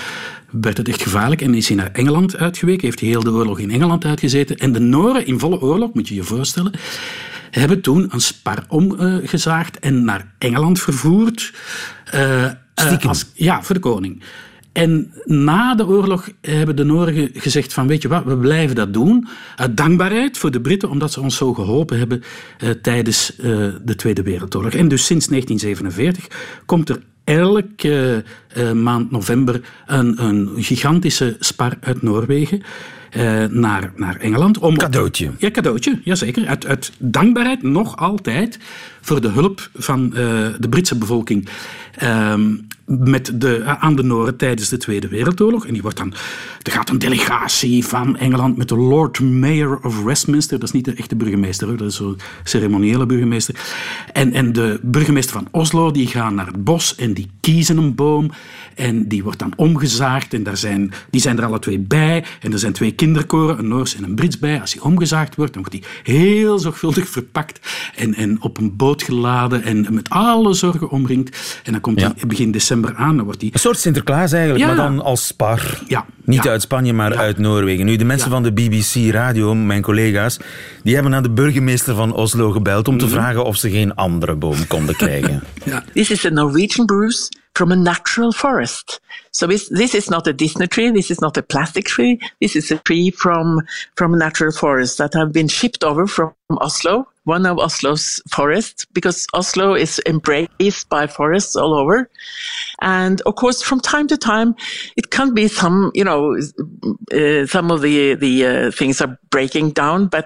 werd 0.51 0.77
het 0.77 0.88
echt 0.88 1.01
gevaarlijk 1.01 1.41
en 1.41 1.53
is 1.53 1.67
hij 1.67 1.77
naar 1.77 1.91
Engeland 1.91 2.38
uitgeweken, 2.38 2.86
heeft 2.86 2.99
hij 2.99 3.10
heel 3.10 3.23
de 3.23 3.32
oorlog 3.32 3.60
in 3.60 3.71
Engeland 3.71 4.05
uitgezeten. 4.05 4.58
En 4.58 4.71
de 4.71 4.79
Noren 4.79 5.25
in 5.25 5.39
volle 5.39 5.62
oorlog, 5.62 5.93
moet 5.93 6.08
je 6.08 6.15
je 6.15 6.23
voorstellen, 6.23 6.73
hebben 7.51 7.82
toen 7.82 8.08
een 8.10 8.21
spar 8.21 8.63
omgezaagd 8.67 9.79
en 9.79 10.03
naar 10.03 10.34
Engeland 10.38 10.79
vervoerd. 10.79 11.53
eh, 12.05 12.45
eh, 12.45 13.05
als, 13.05 13.25
ja, 13.34 13.63
voor 13.63 13.75
de 13.75 13.82
koning. 13.82 14.23
En 14.79 15.11
na 15.25 15.75
de 15.75 15.87
oorlog 15.87 16.29
hebben 16.41 16.75
de 16.75 16.83
Noren 16.83 17.29
gezegd 17.33 17.73
van 17.73 17.87
weet 17.87 18.01
je 18.01 18.07
wat, 18.07 18.23
we 18.23 18.37
blijven 18.37 18.75
dat 18.75 18.93
doen. 18.93 19.27
Uit 19.55 19.77
dankbaarheid 19.77 20.37
voor 20.37 20.51
de 20.51 20.61
Britten, 20.61 20.89
omdat 20.89 21.11
ze 21.11 21.21
ons 21.21 21.37
zo 21.37 21.53
geholpen 21.53 21.97
hebben 21.97 22.23
eh, 22.57 22.69
tijdens 22.69 23.35
eh, 23.35 23.43
de 23.83 23.95
Tweede 23.95 24.23
Wereldoorlog. 24.23 24.73
En 24.73 24.87
dus 24.87 25.05
sinds 25.05 25.27
1947 25.27 26.61
komt 26.65 26.89
er 26.89 27.01
elke 27.23 28.23
eh, 28.47 28.71
maand 28.71 29.11
november 29.11 29.61
een, 29.85 30.23
een 30.23 30.49
gigantische 30.55 31.35
spar 31.39 31.77
uit 31.81 32.01
Noorwegen. 32.01 32.61
naar, 33.49 33.91
naar 33.95 34.15
Engeland. 34.15 34.57
Om 34.57 34.77
Cadeautje. 34.77 35.31
ja, 35.37 35.51
cadeautje, 35.51 35.99
jazeker. 36.03 36.47
Uit, 36.47 36.65
uit 36.65 36.91
dankbaarheid 36.97 37.63
nog 37.63 37.97
altijd 37.97 38.59
voor 39.01 39.21
de 39.21 39.27
hulp 39.27 39.69
van 39.75 40.05
eh, 40.05 40.47
de 40.59 40.69
Britse 40.69 40.97
bevolking 40.97 41.49
ehm, 41.95 42.55
met 42.89 43.31
de, 43.41 43.63
aan 43.65 43.95
de 43.95 44.03
Noren 44.03 44.38
tijdens 44.38 44.69
de 44.69 44.77
Tweede 44.77 45.07
Wereldoorlog. 45.07 45.65
En 45.65 45.73
die 45.73 45.81
wordt 45.81 45.97
dan, 45.97 46.13
er 46.62 46.71
gaat 46.71 46.89
een 46.89 46.99
delegatie 46.99 47.85
van 47.85 48.17
Engeland 48.17 48.57
met 48.57 48.69
de 48.69 48.77
Lord 48.77 49.19
Mayor 49.19 49.79
of 49.83 50.03
Westminster. 50.03 50.59
Dat 50.59 50.67
is 50.67 50.73
niet 50.73 50.85
de 50.85 50.93
echte 50.93 51.15
burgemeester, 51.15 51.77
dat 51.77 51.88
is 51.88 51.95
zo'n 51.95 52.17
ceremoniële 52.43 53.05
burgemeester. 53.05 53.55
En, 54.13 54.33
en 54.33 54.53
de 54.53 54.79
burgemeester 54.81 55.33
van 55.33 55.47
Oslo, 55.51 55.91
die 55.91 56.07
gaan 56.07 56.35
naar 56.35 56.47
het 56.47 56.63
bos 56.63 56.95
en 56.95 57.13
die 57.13 57.29
kiezen 57.39 57.77
een 57.77 57.95
boom. 57.95 58.31
En 58.75 59.07
die 59.07 59.23
wordt 59.23 59.39
dan 59.39 59.53
omgezaagd 59.55 60.33
en 60.33 60.43
daar 60.43 60.57
zijn, 60.57 60.91
die 61.09 61.21
zijn 61.21 61.38
er 61.38 61.45
alle 61.45 61.59
twee 61.59 61.79
bij. 61.79 62.25
En 62.39 62.51
er 62.51 62.59
zijn 62.59 62.73
twee 62.73 62.91
kinderkoren, 62.91 63.59
een 63.59 63.67
Noors 63.67 63.95
en 63.95 64.03
een 64.03 64.15
Brits 64.15 64.39
bij. 64.39 64.62
Als 64.62 64.71
die 64.71 64.83
omgezaagd 64.83 65.35
wordt, 65.35 65.53
dan 65.53 65.62
wordt 65.62 65.77
die 65.77 66.13
heel 66.13 66.59
zorgvuldig 66.59 67.09
verpakt 67.09 67.59
en, 67.95 68.13
en 68.13 68.41
op 68.41 68.57
een 68.57 68.75
boot 68.75 68.88
geladen 68.97 69.63
en 69.63 69.88
met 69.89 70.10
alle 70.10 70.54
zorgen 70.54 70.89
omringd. 70.89 71.38
En 71.63 71.71
dan 71.71 71.82
komt 71.82 71.99
Ja. 71.99 72.13
die 72.15 72.25
begin 72.25 72.52
december 72.52 72.95
aan. 72.95 73.15
Dan 73.15 73.25
wordt 73.25 73.39
die... 73.39 73.49
Een 73.54 73.60
soort 73.60 73.80
Sinterklaas 73.80 74.32
eigenlijk, 74.32 74.62
Ja. 74.63 74.67
maar 74.67 74.75
dan 74.75 75.02
als 75.04 75.28
spar. 75.28 75.80
Ja. 75.88 76.06
Niet 76.25 76.47
uit 76.47 76.62
Spanje, 76.62 76.93
maar 76.93 77.17
uit 77.17 77.38
Noorwegen. 77.38 77.86
Nu, 77.86 77.95
de 77.95 78.06
mensen 78.06 78.30
van 78.30 78.43
de 78.43 78.52
BBC 78.54 79.12
Radio, 79.13 79.56
mijn 79.56 79.82
collega's, 79.82 80.39
die 80.84 80.93
hebben 80.93 81.12
naar 81.12 81.21
de 81.23 81.30
burgemeester 81.30 81.95
van 81.95 82.13
Oslo 82.13 82.52
gebeld 82.52 82.88
om 82.88 82.97
te 82.97 83.06
Mhm. 83.06 83.13
vragen 83.13 83.45
of 83.45 83.56
ze 83.56 83.69
geen 83.69 83.95
andere 83.95 84.36
boom 84.36 84.67
konden 84.67 84.95
krijgen. 84.95 85.43
This 85.93 86.12
is 86.12 86.25
a 86.25 86.30
Norwegian 86.30 86.86
Bruce 86.86 87.30
from 87.60 87.74
a 87.74 87.76
natural 87.76 88.32
forest. 88.32 89.02
So 89.32 89.45
this, 89.45 89.67
this 89.67 89.93
is 89.93 90.10
not 90.10 90.26
a 90.26 90.32
Disney 90.32 90.65
tree, 90.65 90.91
this 90.91 91.12
is 91.12 91.19
not 91.19 91.36
a 91.36 91.43
plastic 91.43 91.84
tree, 91.84 92.17
this 92.39 92.56
is 92.56 92.72
a 92.72 92.78
tree 92.78 93.12
from, 93.12 93.60
from 93.98 94.13
a 94.13 94.17
natural 94.17 94.54
forest 94.54 94.98
that 95.00 95.13
have 95.13 95.34
been 95.34 95.50
shipped 95.50 95.84
over 95.84 96.08
from 96.08 96.34
Oslo, 96.50 97.06
one 97.26 97.45
of 97.45 97.60
Oslo's 97.60 98.22
forests, 98.30 98.86
because 98.93 99.28
Oslo 99.34 99.76
is 99.76 100.02
embraced 100.06 100.88
by 100.88 101.06
forests 101.06 101.58
all 101.58 101.74
over. 101.74 102.10
And 102.80 103.19
of 103.26 103.36
course, 103.36 103.62
from 103.62 103.82
time 103.82 104.08
to 104.08 104.15
time, 104.15 104.56
it 104.95 105.09
can 105.19 105.34
be 105.34 105.47
some, 105.47 105.89
you 105.91 106.03
know, 106.05 106.36
uh, 107.13 107.45
some 107.45 107.71
of 107.73 107.82
the, 107.82 108.15
the 108.19 108.45
uh, 108.45 108.71
things 108.71 109.01
are 109.01 109.17
breaking 109.29 109.73
down, 109.73 110.08
but 110.08 110.25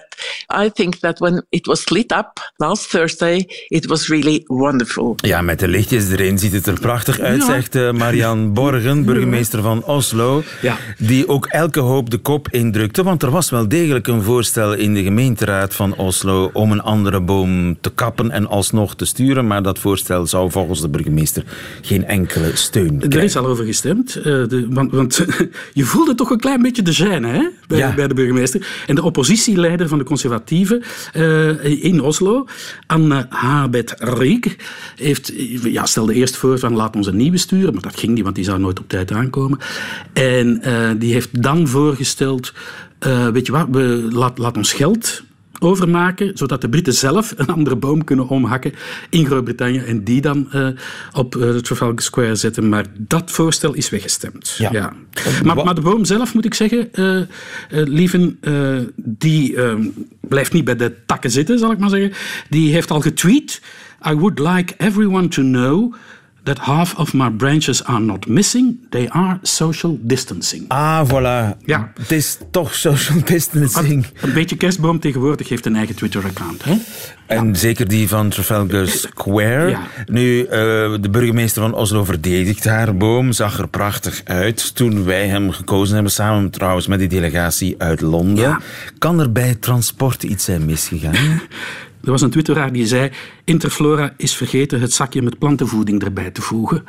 I 0.65 0.69
think 0.69 0.99
that 0.99 1.19
when 1.19 1.43
it 1.49 1.65
was 1.67 1.89
lit 1.89 2.11
up 2.11 2.39
last 2.57 2.89
Thursday, 2.89 3.45
it 3.69 3.85
was 3.87 4.07
really 4.09 4.43
wonderful. 4.47 5.13
Ja, 5.15 5.41
met 5.41 5.59
de 5.59 5.67
lichtjes 5.67 6.09
erin 6.09 6.39
ziet 6.39 6.51
het 6.51 6.67
er 6.67 6.79
prachtig 6.79 7.19
uit, 7.19 7.39
Ja. 7.39 7.45
zegt 7.45 7.75
eh, 7.75 7.91
Marian 7.91 8.53
Borgen, 8.53 9.05
burgemeester 9.05 9.61
van 9.61 9.83
Oslo. 9.83 10.43
Ja. 10.61 10.77
Die 10.97 11.27
ook 11.27 11.45
elke 11.45 11.79
hoop 11.79 12.09
de 12.09 12.17
kop 12.17 12.47
indrukte. 12.51 13.03
Want 13.03 13.23
er 13.23 13.31
was 13.31 13.49
wel 13.49 13.67
degelijk 13.67 14.07
een 14.07 14.21
voorstel 14.21 14.73
in 14.73 14.93
de 14.93 15.03
gemeenteraad 15.03 15.73
van 15.75 15.95
Oslo 15.95 16.49
om 16.53 16.71
een 16.71 16.81
andere 16.81 17.21
boom 17.21 17.77
te 17.81 17.89
kappen 17.89 18.31
en 18.31 18.47
alsnog 18.47 18.95
te 18.95 19.05
sturen. 19.05 19.47
Maar 19.47 19.63
dat 19.63 19.79
voorstel 19.79 20.27
zou 20.27 20.51
volgens 20.51 20.81
de 20.81 20.89
burgemeester 20.89 21.43
geen 21.81 22.05
enkele 22.05 22.51
steun 22.53 22.93
Er 23.01 23.07
krijgen. 23.07 23.21
is 23.23 23.35
al 23.37 23.45
over 23.45 23.65
gestemd, 23.65 24.15
eh, 24.15 24.23
de, 24.23 24.67
want, 24.91 25.15
want 25.15 25.25
je 25.73 25.83
voelde 25.83 26.15
toch 26.15 26.29
een 26.29 26.39
klein 26.39 26.61
beetje 26.61 26.81
de 26.81 26.95
gêne 26.95 27.27
hè, 27.27 27.47
bij, 27.67 27.77
Ja. 27.77 27.93
bij 27.93 28.07
de 28.07 28.13
burgemeester. 28.13 28.67
En 28.87 28.95
de 28.95 29.03
oppositieleider 29.03 29.87
van 29.87 29.97
de 29.97 30.03
conservatieven 30.03 30.83
eh, 31.13 31.83
in 31.83 32.01
Oslo, 32.01 32.45
Anne 32.87 33.25
Habet 33.29 33.95
Riek, 33.97 34.55
heeft, 34.95 35.33
ja, 35.63 35.85
stelde 35.85 36.13
eerst 36.13 36.35
voor 36.35 36.59
van 36.59 36.75
laat 36.75 36.95
ons 36.95 37.07
een 37.07 37.15
nieuwe 37.17 37.37
sturen, 37.37 37.73
maar 37.73 37.81
dat 37.81 37.99
ging 37.99 38.13
niet, 38.13 38.23
want 38.23 38.35
die 38.35 38.43
zou 38.45 38.59
nooit 38.59 38.79
op 38.79 38.89
tijd 38.89 39.11
aankomen. 39.11 39.59
En 40.13 40.61
eh, 40.61 40.89
die 40.97 41.13
heeft 41.13 41.43
dan 41.43 41.67
voorgesteld, 41.67 42.53
eh, 42.99 43.27
weet 43.27 43.45
je 43.45 43.51
wat, 43.51 43.67
we, 43.71 44.07
laat, 44.11 44.37
laat 44.37 44.57
ons 44.57 44.73
geld 44.73 45.23
overmaken, 45.63 46.31
zodat 46.33 46.61
de 46.61 46.69
Britten 46.69 46.93
zelf 46.93 47.33
een 47.37 47.47
andere 47.47 47.75
boom 47.75 48.03
kunnen 48.03 48.27
omhakken 48.27 48.73
in 49.09 49.25
Groot-Brittannië 49.25 49.77
en 49.77 50.03
die 50.03 50.21
dan 50.21 50.51
eh, 50.51 50.67
op 51.13 51.35
eh, 51.35 51.49
Trafalgar 51.55 52.01
Square 52.01 52.35
zetten. 52.35 52.69
Maar 52.69 52.85
dat 52.97 53.31
voorstel 53.31 53.73
is 53.73 53.89
weggestemd. 53.89 54.55
Ja. 54.57 54.93
Maar, 55.43 55.55
maar 55.55 55.75
de 55.75 55.81
boom 55.81 56.05
zelf, 56.05 56.33
moet 56.33 56.45
ik 56.45 56.53
zeggen, 56.53 56.93
eh, 56.93 57.21
lieven, 57.69 58.39
die 58.95 59.55
eh, 59.55 59.75
blijft 60.21 60.53
niet 60.53 60.63
bij 60.63 60.75
de 60.75 60.93
takken 61.05 61.31
zitten, 61.31 61.59
zal 61.59 61.71
ik 61.71 61.77
maar 61.77 61.89
zeggen. 61.89 62.11
Die 62.49 62.73
heeft 62.73 62.91
al 62.91 63.01
getweet, 63.01 63.61
I 64.09 64.13
would 64.13 64.39
like 64.39 64.73
everyone 64.77 65.27
to 65.27 65.41
know 65.41 65.93
that 66.43 66.57
half 66.57 66.95
of 66.95 67.13
my 67.13 67.29
branches 67.29 67.83
are 67.83 67.99
not 67.99 68.27
missing, 68.27 68.87
they 68.89 69.09
are 69.09 69.39
social 69.41 69.97
distancing. 70.01 70.65
Ah, 70.67 71.09
voilà. 71.09 71.57
Ja. 71.65 71.91
Het 71.99 72.11
is 72.11 72.37
toch 72.51 72.75
social 72.75 73.19
distancing. 73.25 74.05
Een 74.21 74.33
beetje 74.33 74.57
kerstboom 74.57 74.99
tegenwoordig 74.99 75.49
heeft 75.49 75.65
een 75.65 75.75
eigen 75.75 75.95
Twitter-account. 75.95 76.63
hè? 76.63 76.75
En 77.25 77.55
zeker 77.55 77.87
die 77.87 78.07
van 78.07 78.29
Trafalgar 78.29 78.87
Square. 78.87 79.69
Ja. 79.69 79.81
Nu, 80.05 80.43
eh, 80.43 80.49
de 81.01 81.09
burgemeester 81.11 81.61
van 81.61 81.73
Oslo 81.73 82.03
verdedigt 82.03 82.65
haar 82.65 82.97
boom. 82.97 83.31
Zag 83.31 83.57
er 83.59 83.67
prachtig 83.67 84.21
uit 84.23 84.75
toen 84.75 85.03
wij 85.03 85.27
hem 85.27 85.51
gekozen 85.51 85.93
hebben. 85.93 86.11
Samen 86.11 86.49
trouwens 86.49 86.87
met 86.87 86.99
die 86.99 87.07
delegatie 87.07 87.75
uit 87.77 88.01
Londen. 88.01 88.59
Kan 88.97 89.19
er 89.19 89.31
bij 89.31 89.47
het 89.47 89.61
transport 89.61 90.23
iets 90.23 90.43
zijn 90.43 90.65
misgegaan? 90.65 91.41
Er 92.03 92.11
was 92.11 92.21
een 92.21 92.29
twitteraar 92.29 92.71
die 92.71 92.87
zei... 92.87 93.11
Interflora 93.43 94.13
is 94.17 94.35
vergeten 94.35 94.81
het 94.81 94.93
zakje 94.93 95.21
met 95.21 95.39
plantenvoeding 95.39 96.03
erbij 96.03 96.31
te 96.31 96.41
voegen. 96.41 96.83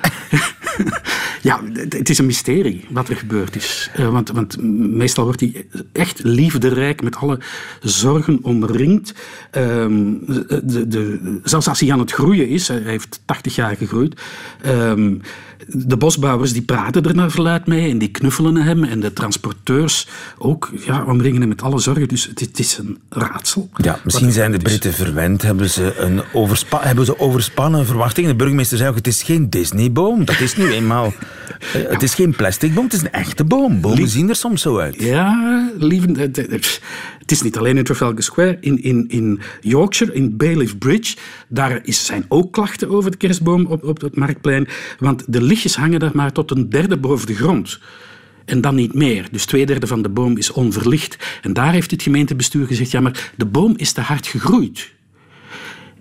ja, 1.42 1.60
het 1.88 2.08
is 2.08 2.18
een 2.18 2.26
mysterie 2.26 2.84
wat 2.90 3.08
er 3.08 3.16
gebeurd 3.16 3.56
is. 3.56 3.90
Eh, 3.94 4.08
want, 4.08 4.30
want 4.30 4.62
meestal 4.96 5.24
wordt 5.24 5.40
hij 5.40 5.66
echt 5.92 6.20
liefderijk 6.22 7.02
met 7.02 7.16
alle 7.16 7.40
zorgen 7.80 8.38
omringd. 8.42 9.14
Ehm, 9.50 10.12
de, 10.62 10.84
de, 10.88 11.40
zelfs 11.42 11.68
als 11.68 11.80
hij 11.80 11.92
aan 11.92 11.98
het 11.98 12.12
groeien 12.12 12.48
is, 12.48 12.68
hij 12.68 12.82
heeft 12.84 13.20
80 13.24 13.54
jaar 13.54 13.76
gegroeid... 13.76 14.20
ehm, 14.62 15.14
de 15.68 15.96
bosbouwers 15.96 16.52
die 16.52 16.62
praten 16.62 17.02
er 17.02 17.14
naar 17.14 17.30
verluid 17.30 17.66
mee 17.66 17.90
en 17.90 17.98
die 17.98 18.08
knuffelen 18.08 18.56
hem. 18.56 18.84
En 18.84 19.00
de 19.00 19.12
transporteurs 19.12 20.06
ook 20.38 20.70
ja, 20.86 21.04
omringen 21.04 21.40
hem 21.40 21.48
met 21.48 21.62
alle 21.62 21.78
zorgen. 21.78 22.08
Dus 22.08 22.26
het, 22.26 22.40
het 22.40 22.58
is 22.58 22.78
een 22.78 22.98
raadsel. 23.08 23.68
Ja, 23.76 23.98
misschien 24.04 24.32
zijn 24.32 24.52
de 24.52 24.58
Britten 24.58 24.92
verwend. 24.92 25.42
Hebben 25.42 25.70
ze, 25.70 25.94
een 25.98 26.20
overspa 26.32 26.80
hebben 26.82 27.04
ze 27.04 27.18
overspannen 27.18 27.86
verwachtingen? 27.86 28.30
De 28.30 28.36
burgemeester 28.36 28.76
zei 28.78 28.90
ook, 28.90 28.96
het 28.96 29.06
is 29.06 29.22
geen 29.22 29.50
Disneyboom. 29.50 30.24
Dat 30.24 30.40
is 30.40 30.56
nu 30.56 30.72
eenmaal... 30.72 31.06
eh, 31.74 31.82
het 31.88 32.02
is 32.02 32.14
geen 32.14 32.36
plastic 32.36 32.74
boom, 32.74 32.84
het 32.84 32.92
is 32.92 33.00
een 33.00 33.12
echte 33.12 33.44
boom. 33.44 33.80
Bomen 33.80 34.08
zien 34.08 34.28
er 34.28 34.36
soms 34.36 34.62
zo 34.62 34.78
uit. 34.78 35.02
Ja, 35.02 35.70
lieve, 35.78 36.10
het, 36.16 36.36
het- 36.36 36.80
het 37.24 37.32
is 37.32 37.42
niet 37.42 37.58
alleen 37.58 37.76
in 37.76 37.84
Trafalgar 37.84 38.22
Square. 38.22 38.56
In, 38.60 38.82
in, 38.82 39.04
in 39.08 39.40
Yorkshire, 39.60 40.12
in 40.14 40.36
Bailiff 40.36 40.78
Bridge, 40.78 41.16
daar 41.48 41.80
is, 41.82 42.06
zijn 42.06 42.24
ook 42.28 42.52
klachten 42.52 42.88
over 42.90 43.10
de 43.10 43.16
kerstboom 43.16 43.66
op, 43.66 43.84
op 43.84 44.00
het 44.00 44.16
marktplein. 44.16 44.68
Want 44.98 45.24
de 45.26 45.42
lichtjes 45.54 45.76
hangen 45.76 46.00
daar 46.00 46.10
maar 46.14 46.32
tot 46.32 46.50
een 46.50 46.68
derde 46.68 46.96
boven 46.96 47.26
de 47.26 47.34
grond. 47.34 47.80
En 48.44 48.60
dan 48.60 48.74
niet 48.74 48.94
meer. 48.94 49.28
Dus 49.30 49.46
twee 49.46 49.66
derde 49.66 49.86
van 49.86 50.02
de 50.02 50.08
boom 50.08 50.36
is 50.36 50.52
onverlicht. 50.52 51.16
En 51.42 51.52
daar 51.52 51.72
heeft 51.72 51.90
het 51.90 52.02
gemeentebestuur 52.02 52.66
gezegd, 52.66 52.90
ja, 52.90 53.00
maar 53.00 53.32
de 53.36 53.46
boom 53.46 53.74
is 53.76 53.92
te 53.92 54.00
hard 54.00 54.26
gegroeid. 54.26 54.92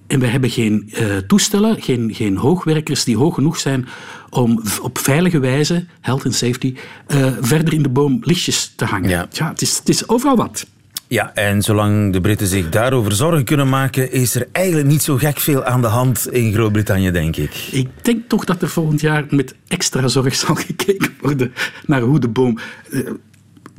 En 0.08 0.20
we 0.20 0.28
hebben 0.28 0.50
geen 0.50 0.90
eh, 0.94 1.18
toestellen, 1.18 1.82
geen, 1.82 2.14
geen 2.14 2.38
hoogwerkers 2.38 3.04
die 3.04 3.18
hoog 3.18 3.36
genoeg 3.36 3.60
zijn 3.60 3.88
om 4.30 4.62
op 4.82 4.98
veilige 4.98 5.40
wijze, 5.40 5.86
health 6.02 6.26
and 6.26 6.36
safety, 6.36 6.76
eh, 7.08 7.32
verder 7.42 7.74
in 7.74 7.84
de 7.84 7.90
boom 7.90 8.18
lichtjes 8.22 8.74
te 8.76 8.86
hangen. 8.86 9.10
Ja. 9.10 9.28
het, 9.50 9.62
is, 9.62 9.78
het 9.78 9.90
is 9.90 10.08
overal 10.08 10.36
wat. 10.36 10.66
Ja, 11.14 11.34
en 11.34 11.62
zolang 11.62 12.14
de 12.14 12.22
Britten 12.22 12.48
zich 12.48 12.70
daarover 12.70 13.12
zorgen 13.12 13.44
kunnen 13.44 13.70
maken, 13.70 14.12
is 14.12 14.36
er 14.36 14.48
eigenlijk 14.52 14.88
niet 14.88 15.02
zo 15.02 15.18
gek 15.18 15.40
veel 15.40 15.64
aan 15.64 15.82
de 15.82 15.88
hand 15.88 16.32
in 16.32 16.54
Groot-Brittannië, 16.54 17.12
denk 17.12 17.36
ik. 17.36 17.68
Ik 17.72 17.90
denk 18.02 18.30
toch 18.30 18.46
dat 18.46 18.62
er 18.62 18.70
volgend 18.70 19.02
jaar 19.02 19.26
met 19.30 19.56
extra 19.68 20.08
zorg 20.08 20.36
zal 20.46 20.56
gekeken 20.56 21.14
worden 21.22 21.54
naar 21.86 22.02
hoe 22.02 22.20
de 22.20 22.28
boom... 22.28 22.58
eh, 22.92 23.00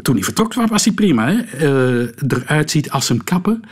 toen 0.02 0.14
hij 0.14 0.24
vertrok 0.24 0.54
was 0.54 0.84
hij 0.84 0.94
prima, 0.94 1.26
hè? 1.26 1.40
eh, 1.40 2.08
eruit 2.28 2.70
ziet 2.70 2.90
als 2.90 3.08
hem 3.08 3.24
kappen. 3.24 3.62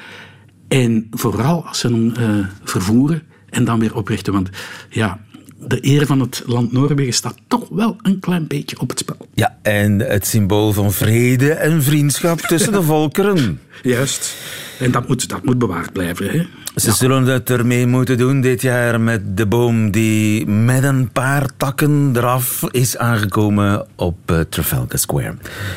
En 0.69 1.07
vooral 1.11 1.67
als 1.67 1.79
ze 1.79 1.87
hem 1.87 2.15
eh, 2.15 2.47
vervoeren 2.65 3.23
en 3.51 3.65
dan 3.65 3.79
weer 3.79 3.97
oprichten. 3.97 4.33
Want 4.33 4.51
ja, 4.89 5.21
de 5.67 5.79
eer 5.81 6.07
van 6.07 6.21
het 6.21 6.43
land 6.47 6.73
Noorwegen 6.73 7.13
staat 7.13 7.37
toch 7.49 7.69
wel 7.71 7.97
een 8.03 8.21
klein 8.21 8.47
beetje 8.47 8.81
op 8.81 8.89
het 8.89 8.99
spel. 8.99 9.17
Ja, 9.35 9.59
en 9.63 9.99
het 9.99 10.27
symbool 10.27 10.73
van 10.73 10.93
vrede 10.93 11.53
en 11.53 11.83
vriendschap 11.83 12.41
tussen 12.41 12.73
de 12.73 12.83
volkeren. 12.93 13.61
Juist. 13.83 14.37
En 14.79 14.91
dat 14.91 15.09
moet, 15.09 15.29
dat 15.29 15.45
moet 15.45 15.59
bewaard 15.59 15.93
blijven. 15.93 16.31
Hè? 16.31 16.47
Ze 16.75 16.93
zullen 16.93 17.27
het 17.27 17.51
ermee 17.51 17.87
moeten 17.87 18.19
doen 18.19 18.41
dit 18.41 18.63
jaar 18.63 19.01
met 19.01 19.37
de 19.37 19.47
boom 19.47 19.91
die 19.91 20.47
met 20.47 20.83
een 20.83 21.11
paar 21.11 21.47
takken 21.57 22.13
eraf 22.17 22.63
is 22.71 22.97
aangekomen 22.97 23.87
op 23.97 24.19
eh, 24.31 24.41
Trafalgar 24.41 24.99
Square. 24.99 25.35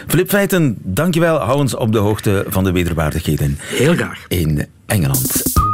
Flip 0.08 0.30
Feiten, 0.30 0.78
dankjewel. 0.82 1.38
Hou 1.38 1.60
ons 1.60 1.76
op 1.76 1.92
de 1.92 1.98
hoogte 1.98 2.46
van 2.48 2.64
de 2.64 2.72
wederwaardigheden. 2.72 3.58
Heel 3.60 3.94
graag. 3.94 4.26
In 4.28 4.68
Engeland. 4.86 5.65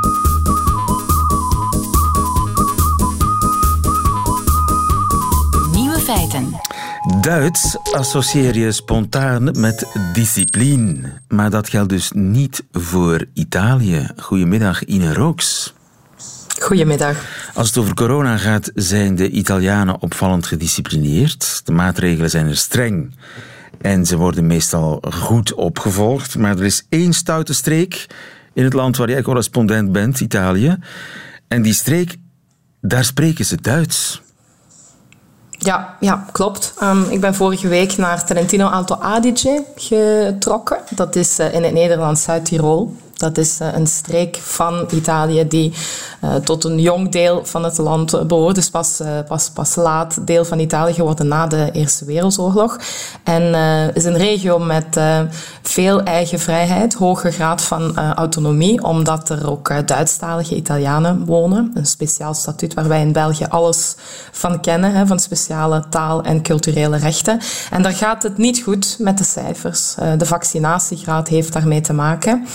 Duits 7.02 7.78
associeer 7.92 8.58
je 8.58 8.72
spontaan 8.72 9.60
met 9.60 9.88
discipline. 10.14 11.14
Maar 11.28 11.50
dat 11.50 11.70
geldt 11.70 11.90
dus 11.90 12.12
niet 12.12 12.64
voor 12.72 13.26
Italië. 13.34 14.08
Goedemiddag, 14.18 14.84
Ine 14.84 15.14
Rooks. 15.14 15.74
Goedemiddag. 16.60 17.26
Als 17.54 17.68
het 17.68 17.78
over 17.78 17.94
corona 17.94 18.38
gaat, 18.38 18.72
zijn 18.76 19.16
de 19.16 19.30
Italianen 19.30 20.02
opvallend 20.02 20.46
gedisciplineerd. 20.46 21.62
De 21.64 21.72
maatregelen 21.72 22.30
zijn 22.30 22.48
er 22.48 22.58
streng. 22.58 23.16
En 23.82 24.06
ze 24.06 24.18
worden 24.18 24.48
meestal 24.48 25.04
goed 25.14 25.54
opgevolgd. 25.54 26.38
Maar 26.38 26.58
er 26.58 26.66
is 26.66 26.86
één 26.90 27.14
stoute 27.14 27.54
streek 27.54 28.08
in 28.54 28.64
het 28.64 28.74
land 28.74 28.98
waar 28.98 29.10
jij 29.10 29.22
correspondent 29.22 29.92
bent, 29.92 30.20
Italië. 30.20 30.78
En 31.48 31.62
die 31.62 31.74
streek, 31.74 32.16
daar 32.82 33.06
spreken 33.06 33.46
ze 33.46 33.62
Duits. 33.62 34.22
Ja, 35.64 35.96
ja 36.00 36.26
klopt. 36.32 36.74
Um, 36.84 37.04
ik 37.10 37.22
ben 37.22 37.36
vorige 37.36 37.68
week 37.68 37.98
naar 37.98 38.26
Trentino 38.26 38.68
Alto 38.68 38.96
Adige 38.96 39.64
getrokken. 39.76 40.78
Dat 40.90 41.16
is 41.16 41.40
uh, 41.40 41.54
in 41.54 41.64
het 41.64 41.74
Nederlands 41.74 42.24
Zuid-Tirol. 42.24 42.96
Dat 43.22 43.38
is 43.38 43.62
uh, 43.62 43.68
een 43.74 43.88
streek 43.88 44.40
van 44.42 44.88
Italië 44.92 45.48
die 45.48 45.74
uh, 46.24 46.36
tot 46.36 46.64
een 46.64 46.80
jong 46.80 47.12
deel 47.12 47.46
van 47.46 47.64
het 47.64 47.78
land 47.78 48.28
behoort. 48.28 48.56
Dus 48.56 48.70
pas, 48.70 49.02
pas, 49.28 49.50
pas 49.50 49.76
laat 49.76 50.28
deel 50.28 50.46
van 50.46 50.60
Italië 50.60 50.94
geworden 50.94 51.28
na 51.28 51.48
de 51.48 51.70
Eerste 51.72 52.06
Wereldoorlog. 52.06 52.80
En 53.24 53.54
is 53.94 54.04
een 54.04 54.18
regio 54.18 54.60
met 54.60 55.00
veel 55.62 56.02
eigen 56.04 56.40
vrijheid, 56.40 56.94
hoge 56.94 57.32
graad 57.32 57.62
van 57.62 57.98
autonomie, 57.98 58.84
omdat 58.84 59.30
er 59.30 59.50
ook 59.50 59.88
Duitsstalige 59.88 60.56
Italianen 60.56 61.26
wonen. 61.26 61.72
Een 61.74 61.86
speciaal 61.86 62.34
statuut 62.34 62.74
waar 62.74 62.88
wij 62.88 63.02
in 63.02 63.12
België 63.12 63.46
alles 63.50 63.96
van 64.32 64.62
kennen, 64.62 64.94
hè, 64.94 65.08
van 65.08 65.20
speciale 65.20 65.84
taal- 65.90 66.24
en 66.24 66.42
culturele 66.42 66.98
rechten. 66.98 67.40
En 67.72 67.82
daar 67.82 67.94
gaat 67.94 68.24
het 68.24 68.38
niet 68.38 68.62
goed 68.64 68.96
met 69.00 69.18
de 69.18 69.24
cijfers. 69.24 69.96
de 70.18 70.26
vaccinatiegraad 70.26 71.28
heeft 71.28 71.54
daarmee 71.54 71.82
te 71.82 71.94
maken. 71.94 72.46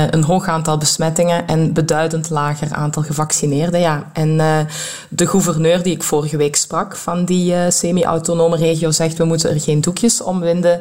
Uh, 0.00 0.06
een 0.10 0.24
hoog 0.24 0.46
aantal 0.48 0.78
besmettingen 0.78 1.46
en 1.46 1.72
beduidend 1.72 2.30
lager 2.30 2.72
aantal 2.72 3.02
gevaccineerden. 3.02 3.80
Ja. 3.80 4.10
En 4.12 4.28
uh, 4.28 4.58
de 5.08 5.26
gouverneur 5.26 5.82
die 5.82 5.94
ik 5.94 6.02
vorige 6.02 6.36
week 6.36 6.56
sprak 6.56 6.96
van 6.96 7.24
die 7.24 7.52
uh, 7.52 7.62
semi-autonome 7.68 8.56
regio 8.56 8.90
zegt 8.90 9.16
we 9.16 9.24
moeten 9.24 9.50
er 9.50 9.60
geen 9.60 9.80
doekjes 9.80 10.22
omwinden. 10.22 10.80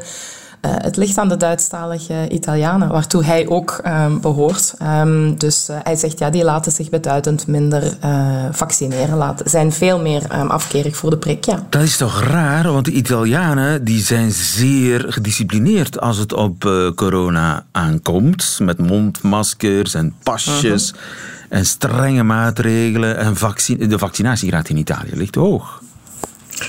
Uh, 0.61 0.71
het 0.75 0.97
ligt 0.97 1.17
aan 1.17 1.29
de 1.29 1.37
Duitsstalige 1.37 2.27
Italianen, 2.29 2.89
waartoe 2.89 3.23
hij 3.23 3.47
ook 3.47 3.81
um, 3.85 4.21
behoort. 4.21 4.73
Um, 4.81 5.37
dus 5.37 5.69
uh, 5.69 5.77
hij 5.83 5.95
zegt, 5.95 6.19
ja, 6.19 6.29
die 6.29 6.43
laten 6.43 6.71
zich 6.71 6.89
beduidend 6.89 7.47
minder 7.47 7.97
uh, 8.05 8.45
vaccineren, 8.51 9.17
laten, 9.17 9.49
zijn 9.49 9.71
veel 9.71 9.99
meer 9.99 10.39
um, 10.39 10.49
afkerig 10.49 10.95
voor 10.95 11.09
de 11.09 11.17
prik. 11.17 11.45
Ja. 11.45 11.65
Dat 11.69 11.81
is 11.81 11.97
toch 11.97 12.23
raar, 12.23 12.71
want 12.71 12.85
de 12.85 12.91
Italianen 12.91 13.83
die 13.83 14.01
zijn 14.01 14.31
zeer 14.31 15.05
gedisciplineerd 15.07 15.99
als 15.99 16.17
het 16.17 16.33
op 16.33 16.69
corona 16.95 17.65
aankomt. 17.71 18.59
Met 18.61 18.77
mondmaskers 18.77 19.93
en 19.93 20.15
pasjes 20.23 20.91
-huh. 20.91 21.57
en 21.59 21.65
strenge 21.65 22.23
maatregelen. 22.23 23.17
En 23.17 23.35
vaccin 23.35 23.89
de 23.89 23.99
vaccinatiegraad 23.99 24.69
in 24.69 24.77
Italië 24.77 25.11
ligt 25.13 25.35
hoog. 25.35 25.78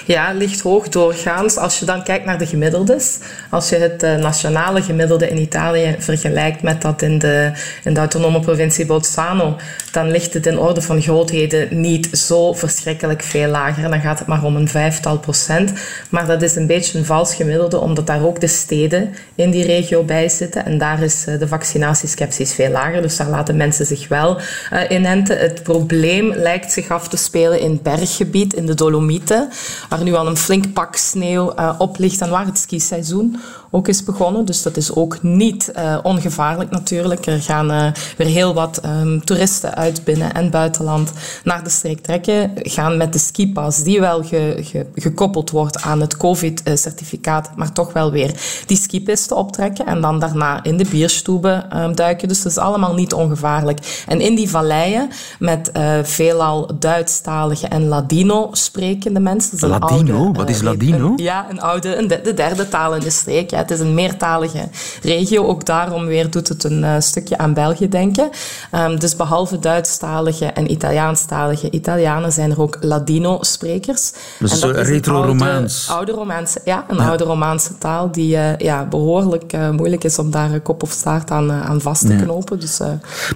Ja, 0.07 0.33
ligt 0.33 0.61
hoog 0.61 0.89
doorgaans. 0.89 1.57
Als 1.57 1.79
je 1.79 1.85
dan 1.85 2.03
kijkt 2.03 2.25
naar 2.25 2.39
de 2.39 2.47
gemiddeldes, 2.47 3.19
als 3.51 3.69
je 3.69 3.77
het 3.77 4.03
uh, 4.03 4.15
nationale 4.15 4.83
gemiddelde 4.83 5.29
in 5.29 5.39
Italië 5.39 5.95
vergelijkt 5.99 6.63
met 6.63 6.83
dat 6.83 7.03
in 7.03 7.19
de, 7.19 7.53
in 7.85 7.95
de 7.95 8.01
autonome 8.01 8.41
provincie 8.41 8.87
Bolzano, 8.87 9.57
dan 9.93 10.11
ligt 10.11 10.35
het 10.35 10.47
in 10.47 10.59
orde 10.59 10.83
van 10.83 11.03
grootheden 11.03 11.81
niet 11.81 12.09
zo 12.13 12.53
verschrikkelijk 12.53 13.23
veel 13.23 13.49
lager. 13.49 13.91
Dan 13.91 14.01
gaat 14.01 14.19
het 14.19 14.29
maar 14.29 14.45
om 14.45 14.57
een 14.57 14.69
vijftal 14.69 15.19
procent. 15.19 15.73
Maar 16.11 16.27
dat 16.27 16.43
is 16.43 16.57
een 16.57 16.67
beetje 16.67 16.99
een 16.99 17.05
vals 17.05 17.35
gemiddelde, 17.35 17.79
omdat 17.79 18.07
daar 18.07 18.25
ook 18.25 18.41
de 18.41 18.47
steden 18.47 19.15
in 19.35 19.51
die 19.51 19.65
regio 19.65 20.03
bij 20.03 20.29
zitten. 20.29 20.65
En 20.65 20.79
daar 20.79 21.03
is 21.03 21.25
uh, 21.29 21.39
de 21.39 21.49
vaccinatieskepsis 21.49 22.53
veel 22.53 22.71
lager. 22.71 23.03
Dus 23.03 23.17
daar 23.17 23.29
laten 23.29 23.57
mensen 23.57 23.87
zich 23.87 24.09
wel 24.09 24.41
uh, 24.73 24.81
inenten. 24.89 25.39
Het 25.39 25.63
probleem 25.63 26.33
lijkt 26.33 26.73
zich 26.73 26.89
af 26.89 27.09
te 27.09 27.17
spelen 27.17 27.61
in 27.61 27.71
het 27.71 27.83
berggebied, 27.83 28.55
in 28.55 28.67
de 28.67 28.75
Dolomieten 28.75 29.51
waar 29.89 30.03
nu 30.03 30.15
al 30.15 30.27
een 30.27 30.37
flink 30.37 30.73
pak 30.73 30.97
sneeuw 30.97 31.53
uh, 31.59 31.75
op 31.79 31.99
ligt 31.99 32.21
en 32.21 32.31
waar 32.31 32.47
het 32.47 32.59
skiseizoen 32.59 33.41
ook 33.71 33.89
is 33.89 34.05
begonnen. 34.05 34.45
Dus 34.45 34.63
dat 34.63 34.77
is 34.77 34.95
ook 34.95 35.23
niet 35.23 35.73
uh, 35.77 35.99
ongevaarlijk 36.03 36.71
natuurlijk. 36.71 37.27
Er 37.27 37.43
gaan 37.43 37.71
uh, 37.71 37.87
weer 38.17 38.27
heel 38.27 38.55
wat 38.55 38.81
um, 38.85 39.25
toeristen 39.25 39.75
uit 39.75 40.05
binnen- 40.05 40.35
en 40.35 40.51
buitenland 40.51 41.13
naar 41.45 41.65
de 41.65 41.71
streek 41.71 42.01
trekken. 42.01 42.51
Gaan 42.55 42.97
met 42.97 43.13
de 43.13 43.19
skipas, 43.19 43.83
die 43.83 44.01
wel 44.01 44.25
ge, 44.25 44.57
ge, 44.61 44.87
gekoppeld 44.95 45.51
wordt 45.51 45.83
aan 45.83 46.01
het 46.01 46.17
COVID-certificaat, 46.17 47.51
maar 47.57 47.73
toch 47.73 47.93
wel 47.93 48.11
weer 48.11 48.35
die 48.67 48.77
skipisten 48.77 49.37
optrekken. 49.37 49.87
En 49.87 50.01
dan 50.01 50.19
daarna 50.19 50.63
in 50.63 50.77
de 50.77 50.87
bierstoeben 50.91 51.83
um, 51.83 51.95
duiken. 51.95 52.29
Dus 52.29 52.43
dat 52.43 52.53
is 52.53 52.59
allemaal 52.59 52.95
niet 52.95 53.13
ongevaarlijk. 53.13 54.05
En 54.07 54.21
in 54.21 54.35
die 54.35 54.51
valleien 54.51 55.09
met 55.39 55.71
uh, 55.77 55.99
veelal 56.03 56.71
Duitsstalige 56.79 57.67
en 57.67 57.89
Ladino 57.89 58.49
sprekende 58.53 59.21
mensen. 59.21 59.69
Ladino? 59.69 60.17
Oude, 60.17 60.39
Wat 60.39 60.49
is 60.49 60.63
Ladino? 60.63 61.07
Een, 61.07 61.13
ja, 61.17 61.47
een 61.51 61.61
oude, 61.61 61.97
een 61.97 62.09
de, 62.09 62.21
de 62.23 62.35
derde 62.35 62.69
taal 62.69 62.95
in 62.95 63.01
de 63.01 63.11
streek. 63.11 63.51
Ja, 63.51 63.60
het 63.61 63.71
is 63.71 63.81
een 63.81 63.95
meertalige 63.95 64.69
regio. 65.03 65.47
Ook 65.47 65.67
daarom 65.67 66.07
weer 66.07 66.31
doet 66.31 66.49
het 66.49 66.65
een 66.65 66.83
uh, 66.83 66.95
stukje 66.99 67.39
aan 67.39 67.55
België 67.55 67.89
denken. 67.89 68.31
Um, 68.75 68.99
dus 68.99 69.17
behalve 69.17 69.59
Duitsstalige 69.59 70.47
en 70.47 70.71
Italiaanstalige 70.71 71.71
Italianen 71.71 72.33
zijn 72.33 72.51
er 72.51 72.61
ook 72.61 72.79
Ladino-sprekers. 72.81 74.13
Dus 74.39 74.61
dat 74.61 74.77
retro-Romaans. 74.77 75.89
Oude, 75.89 76.13
oude 76.13 76.13
Romaanse, 76.13 76.61
ja, 76.65 76.85
een 76.89 76.97
ja. 76.97 77.09
oude 77.09 77.25
Romaanse 77.25 77.79
taal 77.79 78.13
die 78.13 78.35
uh, 78.35 78.57
ja, 78.57 78.85
behoorlijk 78.85 79.53
uh, 79.53 79.71
moeilijk 79.71 80.05
is 80.05 80.19
om 80.19 80.31
daar 80.31 80.61
kop 80.61 80.83
of 80.83 80.91
staart 80.91 81.31
aan, 81.31 81.53
aan 81.53 81.81
vast 81.81 82.07
te 82.07 82.17
ja. 82.17 82.23
knopen. 82.23 82.61
Dus, 82.61 82.79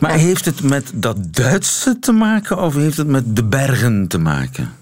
maar 0.00 0.12
ja. 0.12 0.18
heeft 0.18 0.44
het 0.44 0.62
met 0.62 0.90
dat 0.94 1.16
Duitse 1.20 1.98
te 1.98 2.12
maken 2.12 2.62
of 2.62 2.74
heeft 2.74 2.96
het 2.96 3.06
met 3.06 3.36
de 3.36 3.44
bergen 3.44 4.08
te 4.08 4.18
maken? 4.18 4.72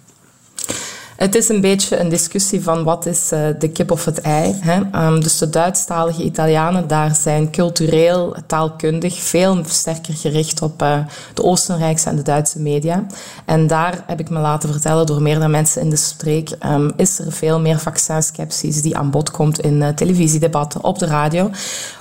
Het 1.16 1.35
is 1.35 1.48
een 1.48 1.61
beetje 1.61 1.98
een 1.98 2.09
discussie 2.09 2.62
van 2.62 2.85
wat 2.85 3.07
is 3.07 3.33
uh, 3.33 3.40
de 3.59 3.68
kip 3.68 3.90
of 3.90 4.05
het 4.05 4.20
ei. 4.20 4.59
Hè? 4.61 5.07
Um, 5.07 5.22
dus 5.22 5.38
de 5.38 5.51
Duitsstalige 5.51 6.22
Italianen 6.22 6.88
daar 6.88 7.14
zijn 7.14 7.51
cultureel, 7.51 8.37
taalkundig 8.46 9.14
veel 9.14 9.61
sterker 9.66 10.14
gericht 10.14 10.62
op 10.62 10.83
uh, 10.83 10.98
de 11.35 11.42
Oostenrijkse 11.42 12.09
en 12.09 12.16
de 12.16 12.22
Duitse 12.22 12.61
media. 12.61 13.07
En 13.44 13.66
daar 13.66 14.05
heb 14.07 14.20
ik 14.20 14.31
me 14.31 14.38
laten 14.38 14.72
vertellen 14.72 15.07
door 15.07 15.22
meerdere 15.22 15.48
mensen 15.48 15.83
in 15.83 15.90
de 15.90 15.96
streek, 15.96 16.51
um, 16.66 16.92
is 16.96 17.18
er 17.18 17.33
veel 17.33 17.61
meer 17.61 17.79
vaccinskepsis 17.79 18.83
die 18.83 18.96
aan 18.96 19.11
bod 19.11 19.31
komt 19.31 19.61
in 19.61 19.81
uh, 19.81 19.88
televisiedebatten, 19.88 20.85
op 20.85 20.98
de 20.98 21.07
radio. 21.07 21.51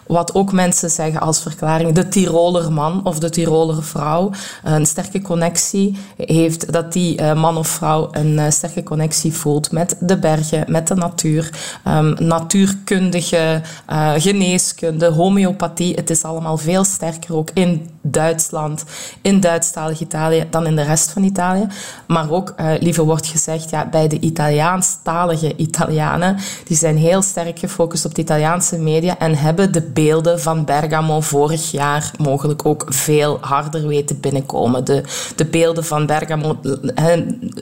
Wat 0.08 0.36
ook 0.36 0.52
mensen 0.52 0.90
zeggen 0.90 1.22
als 1.22 1.42
verklaring, 1.42 1.94
de 1.94 2.08
Tiroler 2.08 2.72
man 2.72 3.02
of 3.04 3.20
de 3.20 3.30
Tiroler 3.30 3.84
vrouw 3.84 4.32
een 4.64 4.86
sterke 4.86 5.22
connectie 5.22 5.98
heeft, 6.18 6.74
dat 6.74 6.94
die 6.94 7.34
man 7.34 7.58
of 7.58 7.68
vrouw 7.68 8.08
een 8.12 8.52
sterke 8.52 8.84
connectie 8.84 9.01
voelt 9.10 9.72
met 9.72 9.96
de 10.00 10.18
bergen, 10.18 10.66
met 10.68 10.88
de 10.88 10.96
natuur, 10.96 11.50
um, 11.88 12.16
natuurkundige, 12.20 13.62
uh, 13.90 14.12
geneeskunde, 14.18 15.06
homeopathie. 15.06 15.96
Het 15.96 16.10
is 16.10 16.24
allemaal 16.24 16.58
veel 16.58 16.84
sterker 16.84 17.36
ook 17.36 17.50
in 17.54 17.90
Duitsland, 18.02 18.84
in 19.22 19.40
Duitsstalig 19.40 20.00
Italië 20.00 20.48
dan 20.50 20.66
in 20.66 20.76
de 20.76 20.84
rest 20.84 21.12
van 21.12 21.24
Italië. 21.24 21.68
Maar 22.08 22.32
ook, 22.32 22.54
liever 22.80 23.04
wordt 23.04 23.28
gezegd, 23.28 23.70
ja, 23.70 23.86
bij 23.90 24.08
de 24.08 24.20
Italiaanstalige 24.20 25.56
Italianen, 25.56 26.38
die 26.66 26.78
zijn 26.78 26.98
heel 26.98 27.22
sterk 27.22 27.60
gefocust 27.60 28.06
op 28.06 28.16
de 28.16 28.22
Italiaanse 28.22 28.78
media 28.78 29.20
en 29.20 29.36
hebben 29.36 29.72
de 29.72 29.82
beelden 29.82 30.40
van 30.40 30.66
Bergamo 30.66 31.22
vorig 31.22 31.72
jaar 31.72 32.12
mogelijk 32.18 32.66
ook 32.66 32.86
veel 32.88 33.38
harder 33.42 33.88
weten 33.88 34.20
binnenkomen. 34.20 34.86
De, 34.86 35.04
de 35.36 35.46
beelden 35.46 35.86
van 35.86 36.06
Bergamo, 36.06 36.60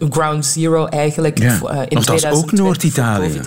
Ground 0.09 0.45
Zero 0.45 0.85
eigenlijk, 0.85 1.28
ja. 1.37 1.53
in 1.53 1.59
Want 1.89 2.05
dat 2.05 2.15
is 2.15 2.25
ook 2.25 2.51
Noord-Italië. 2.51 3.41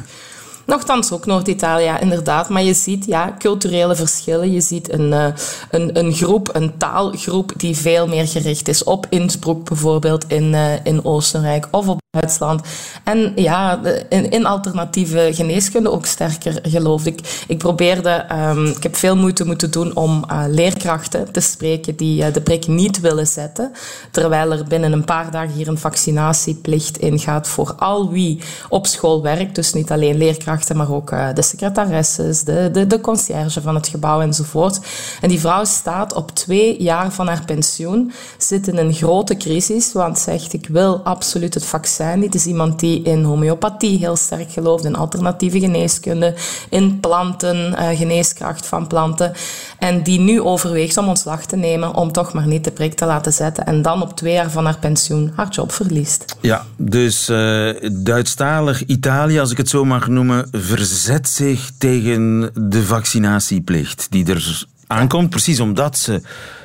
Nochtans 0.64 1.12
ook 1.12 1.26
Noord-Italië, 1.26 1.84
ja, 1.84 2.00
inderdaad. 2.00 2.48
Maar 2.48 2.62
je 2.62 2.74
ziet 2.74 3.04
ja, 3.04 3.34
culturele 3.38 3.94
verschillen. 3.96 4.52
Je 4.52 4.60
ziet 4.60 4.92
een, 4.92 5.12
uh, 5.12 5.26
een, 5.70 5.98
een 5.98 6.12
groep, 6.12 6.50
een 6.52 6.76
taalgroep 6.78 7.52
die 7.56 7.76
veel 7.76 8.06
meer 8.08 8.28
gericht 8.28 8.68
is 8.68 8.84
op 8.84 9.06
Innsbruck 9.08 9.64
bijvoorbeeld 9.64 10.24
in, 10.28 10.52
uh, 10.52 10.84
in 10.84 11.04
Oostenrijk 11.04 11.68
of 11.70 11.88
op 11.88 12.01
Duitsland. 12.20 12.62
En 13.04 13.32
ja, 13.34 13.80
in, 14.08 14.46
alternatieve 14.46 15.30
geneeskunde 15.32 15.90
ook 15.90 16.06
sterker, 16.06 16.58
geloof 16.62 17.06
ik. 17.06 17.44
Ik 17.48 17.58
probeerde, 17.58 18.26
um, 18.32 18.66
ik 18.66 18.82
heb 18.82 18.96
veel 18.96 19.16
moeite 19.16 19.44
moeten 19.44 19.70
doen 19.70 19.96
om 19.96 20.24
uh, 20.30 20.44
leerkrachten 20.48 21.32
te 21.32 21.40
spreken 21.40 21.96
die 21.96 22.24
uh, 22.26 22.32
de 22.32 22.40
prik 22.40 22.66
niet 22.66 23.00
willen 23.00 23.26
zetten. 23.26 23.72
Terwijl 24.10 24.52
er 24.52 24.64
binnen 24.64 24.92
een 24.92 25.04
paar 25.04 25.30
dagen 25.30 25.52
hier 25.52 25.68
een 25.68 25.78
vaccinatieplicht 25.78 26.98
ingaat 26.98 27.48
voor 27.48 27.74
al 27.74 28.10
wie 28.10 28.40
op 28.68 28.86
school 28.86 29.22
werkt. 29.22 29.54
Dus 29.54 29.72
niet 29.72 29.90
alleen 29.90 30.16
leerkrachten, 30.16 30.76
maar 30.76 30.92
ook 30.92 31.10
uh, 31.10 31.28
de 31.34 31.42
secretaresses, 31.42 32.44
de, 32.44 32.68
de, 32.72 32.86
de 32.86 33.00
conciërge 33.00 33.60
van 33.60 33.74
het 33.74 33.88
gebouw 33.88 34.20
enzovoort. 34.20 34.80
En 35.20 35.28
die 35.28 35.40
vrouw 35.40 35.64
staat 35.64 36.12
op 36.12 36.30
twee 36.30 36.82
jaar 36.82 37.12
van 37.12 37.28
haar 37.28 37.44
pensioen, 37.44 38.12
zit 38.38 38.68
in 38.68 38.76
een 38.76 38.94
grote 38.94 39.36
crisis, 39.36 39.92
want 39.92 40.18
zegt 40.18 40.52
ik 40.52 40.66
wil 40.66 41.00
absoluut 41.04 41.54
het 41.54 41.64
vaccin 41.64 42.00
Het 42.02 42.34
is 42.34 42.46
iemand 42.46 42.80
die 42.80 43.02
in 43.02 43.22
homeopathie 43.22 43.98
heel 43.98 44.16
sterk 44.16 44.52
gelooft, 44.52 44.84
in 44.84 44.96
alternatieve 44.96 45.60
geneeskunde, 45.60 46.34
in 46.70 47.00
planten, 47.00 47.56
uh, 47.56 47.88
geneeskracht 47.98 48.66
van 48.66 48.86
planten. 48.86 49.32
En 49.78 50.02
die 50.02 50.20
nu 50.20 50.40
overweegt 50.40 50.96
om 50.96 51.08
ontslag 51.08 51.46
te 51.46 51.56
nemen 51.56 51.94
om 51.94 52.12
toch 52.12 52.32
maar 52.32 52.46
niet 52.46 52.64
de 52.64 52.70
prik 52.70 52.94
te 52.94 53.06
laten 53.06 53.32
zetten. 53.32 53.66
En 53.66 53.82
dan 53.82 54.02
op 54.02 54.16
twee 54.16 54.32
jaar 54.32 54.50
van 54.50 54.64
haar 54.64 54.78
pensioen 54.78 55.32
haar 55.36 55.48
job 55.48 55.72
verliest. 55.72 56.36
Ja, 56.40 56.66
dus 56.76 57.28
uh, 57.28 57.74
Duitsstalig 57.92 58.86
Italië, 58.86 59.40
als 59.40 59.50
ik 59.50 59.56
het 59.56 59.68
zo 59.68 59.84
mag 59.84 60.08
noemen, 60.08 60.48
verzet 60.52 61.28
zich 61.28 61.70
tegen 61.78 62.50
de 62.54 62.82
vaccinatieplicht 62.82 64.06
die 64.10 64.26
er 64.26 64.66
aankomt. 64.86 65.30
Precies 65.30 65.60
omdat 65.60 65.98
ze 65.98 66.22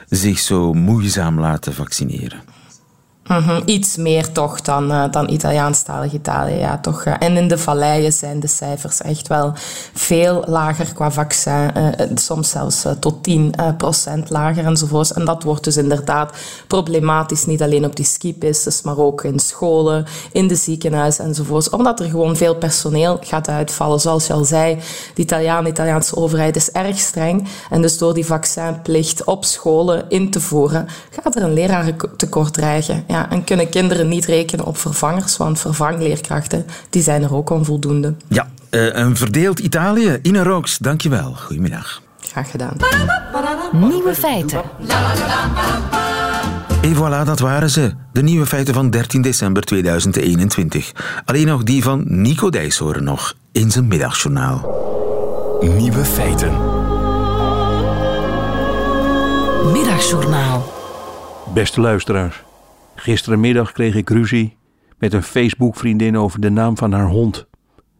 zich 0.09 0.39
zo 0.39 0.73
moeizaam 0.73 1.39
laten 1.39 1.73
vaccineren. 1.73 2.56
-hmm. 3.27 3.61
Iets 3.65 3.95
meer 3.97 4.31
toch 4.31 4.61
dan, 4.61 4.91
uh, 4.91 5.03
dan 5.11 5.29
Italiaanstalig 5.29 6.13
Italië. 6.13 6.69
Toch, 6.81 7.05
uh, 7.05 7.13
en 7.19 7.37
in 7.37 7.47
de 7.47 7.57
valleien 7.57 8.13
zijn 8.13 8.39
de 8.39 8.47
cijfers 8.47 9.01
echt 9.01 9.27
wel 9.27 9.53
veel 9.93 10.43
lager 10.47 10.93
qua 10.93 11.11
vaccin. 11.11 11.71
Uh, 11.77 11.87
soms 12.15 12.49
zelfs 12.49 12.85
tot 12.99 13.23
10 13.23 13.53
procent 13.77 14.29
lager 14.29 14.65
enzovoorts. 14.65 15.13
En 15.13 15.25
dat 15.25 15.43
wordt 15.43 15.63
dus 15.63 15.77
inderdaad 15.77 16.31
problematisch. 16.67 17.45
Niet 17.45 17.61
alleen 17.61 17.85
op 17.85 17.95
die 17.95 18.05
skipistes, 18.05 18.81
maar 18.81 18.97
ook 18.97 19.23
in 19.23 19.39
scholen, 19.39 20.05
in 20.31 20.47
de 20.47 20.55
ziekenhuizen 20.55 21.25
enzovoorts. 21.25 21.69
Omdat 21.69 21.99
er 21.99 22.09
gewoon 22.09 22.35
veel 22.35 22.55
personeel 22.55 23.17
gaat 23.21 23.47
uitvallen. 23.47 23.99
Zoals 23.99 24.27
je 24.27 24.33
al 24.33 24.43
zei, 24.43 24.79
de 25.15 25.21
Italiaan, 25.21 25.63
de 25.63 25.69
Italiaanse 25.69 26.15
overheid 26.15 26.55
is 26.55 26.71
erg 26.71 26.97
streng. 26.97 27.47
En 27.69 27.81
dus 27.81 27.97
door 27.97 28.13
die 28.13 28.25
vaccinplicht 28.25 29.23
op 29.23 29.45
scholen 29.45 30.05
in 30.09 30.31
te 30.31 30.41
voeren, 30.41 30.87
gaat 31.09 31.35
er 31.35 31.43
een 31.43 31.53
lerarentekort 31.53 32.53
dreigen. 32.53 33.03
Ja, 33.07 33.16
ja, 33.17 33.29
en 33.29 33.43
kunnen 33.43 33.69
kinderen 33.69 34.07
niet 34.07 34.25
rekenen 34.25 34.65
op 34.65 34.77
vervangers, 34.77 35.37
want 35.37 35.59
vervangleerkrachten 35.59 36.65
die 36.89 37.01
zijn 37.01 37.23
er 37.23 37.35
ook 37.35 37.49
onvoldoende. 37.49 38.13
Ja, 38.27 38.47
uh, 38.71 38.95
een 38.95 39.15
verdeeld 39.15 39.59
Italië. 39.59 40.19
Ina 40.21 40.43
Rooks, 40.43 40.77
dankjewel. 40.77 41.33
Goedemiddag. 41.33 42.01
Graag 42.19 42.51
gedaan. 42.51 42.77
Nieuwe 43.71 44.15
feiten. 44.15 44.61
En 46.81 46.95
voilà, 46.95 47.25
dat 47.25 47.39
waren 47.39 47.69
ze. 47.69 47.93
De 48.13 48.21
nieuwe 48.21 48.45
feiten 48.45 48.73
van 48.73 48.89
13 48.89 49.21
december 49.21 49.63
2021. 49.63 50.91
Alleen 51.25 51.47
nog 51.47 51.63
die 51.63 51.83
van 51.83 52.03
Nico 52.05 52.49
Dijs 52.49 52.77
horen 52.77 53.03
nog 53.03 53.33
in 53.51 53.71
zijn 53.71 53.87
middagjournaal. 53.87 54.59
Nieuwe 55.61 56.05
feiten. 56.05 56.51
Middagjournaal. 59.71 60.73
Beste 61.53 61.81
luisteraars. 61.81 62.45
Gisterenmiddag 63.07 63.71
kreeg 63.71 63.95
ik 63.95 64.09
ruzie 64.09 64.57
met 64.97 65.13
een 65.13 65.23
Facebook-vriendin 65.23 66.17
over 66.17 66.39
de 66.39 66.49
naam 66.49 66.77
van 66.77 66.91
haar 66.91 67.07
hond. 67.07 67.47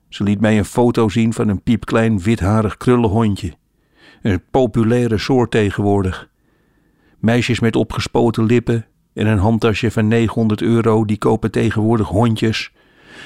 Ze 0.09 0.23
liet 0.23 0.39
mij 0.39 0.57
een 0.57 0.65
foto 0.65 1.09
zien 1.09 1.33
van 1.33 1.47
een 1.47 1.61
piepklein 1.61 2.19
witharig 2.19 2.77
krullenhondje. 2.77 3.53
Een 4.21 4.43
populaire 4.51 5.17
soort 5.17 5.51
tegenwoordig. 5.51 6.29
Meisjes 7.19 7.59
met 7.59 7.75
opgespoten 7.75 8.43
lippen 8.43 8.85
en 9.13 9.27
een 9.27 9.37
handtasje 9.37 9.91
van 9.91 10.07
900 10.07 10.61
euro 10.61 11.05
die 11.05 11.17
kopen 11.17 11.51
tegenwoordig 11.51 12.07
hondjes. 12.07 12.71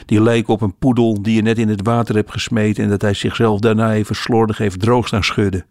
Die 0.05 0.21
lijken 0.21 0.53
op 0.53 0.61
een 0.61 0.77
poedel 0.77 1.21
die 1.21 1.35
je 1.35 1.41
net 1.41 1.57
in 1.57 1.69
het 1.69 1.81
water 1.83 2.15
hebt 2.15 2.31
gesmeten 2.31 2.83
en 2.83 2.89
dat 2.89 3.01
hij 3.01 3.13
zichzelf 3.13 3.59
daarna 3.59 3.93
even 3.93 4.15
slordig 4.15 4.57
heeft 4.57 4.79
droog 4.79 5.07
staan 5.07 5.23
schudden. 5.23 5.65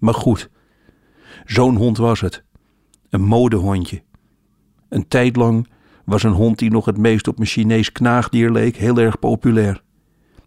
Maar 0.00 0.14
goed, 0.14 0.50
zo'n 1.44 1.76
hond 1.76 1.96
was 1.96 2.20
het. 2.20 2.44
Een 3.10 3.24
modehondje. 3.24 4.02
Een 4.92 5.08
tijd 5.08 5.36
lang 5.36 5.68
was 6.04 6.22
een 6.22 6.32
hond 6.32 6.58
die 6.58 6.70
nog 6.70 6.84
het 6.84 6.96
meest 6.96 7.28
op 7.28 7.38
een 7.38 7.46
Chinees 7.46 7.92
knaagdier 7.92 8.50
leek 8.50 8.76
heel 8.76 8.98
erg 8.98 9.18
populair. 9.18 9.82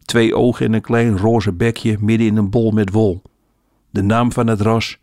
Twee 0.03 0.35
ogen 0.35 0.65
en 0.65 0.73
een 0.73 0.81
klein 0.81 1.17
roze 1.17 1.53
bekje 1.53 1.97
midden 1.99 2.27
in 2.27 2.37
een 2.37 2.49
bol 2.49 2.71
met 2.71 2.91
wol. 2.91 3.21
De 3.89 4.01
naam 4.01 4.31
van 4.31 4.47
het 4.47 4.61
ras 4.61 4.97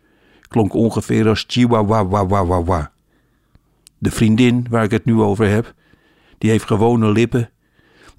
klonk 0.47 0.73
ongeveer 0.73 1.27
als 1.27 1.43
Chihuahua. 1.47 2.91
De 3.97 4.11
vriendin 4.11 4.65
waar 4.69 4.83
ik 4.83 4.91
het 4.91 5.05
nu 5.05 5.21
over 5.21 5.49
heb, 5.49 5.73
die 6.37 6.49
heeft 6.49 6.65
gewone 6.65 7.11
lippen. 7.11 7.49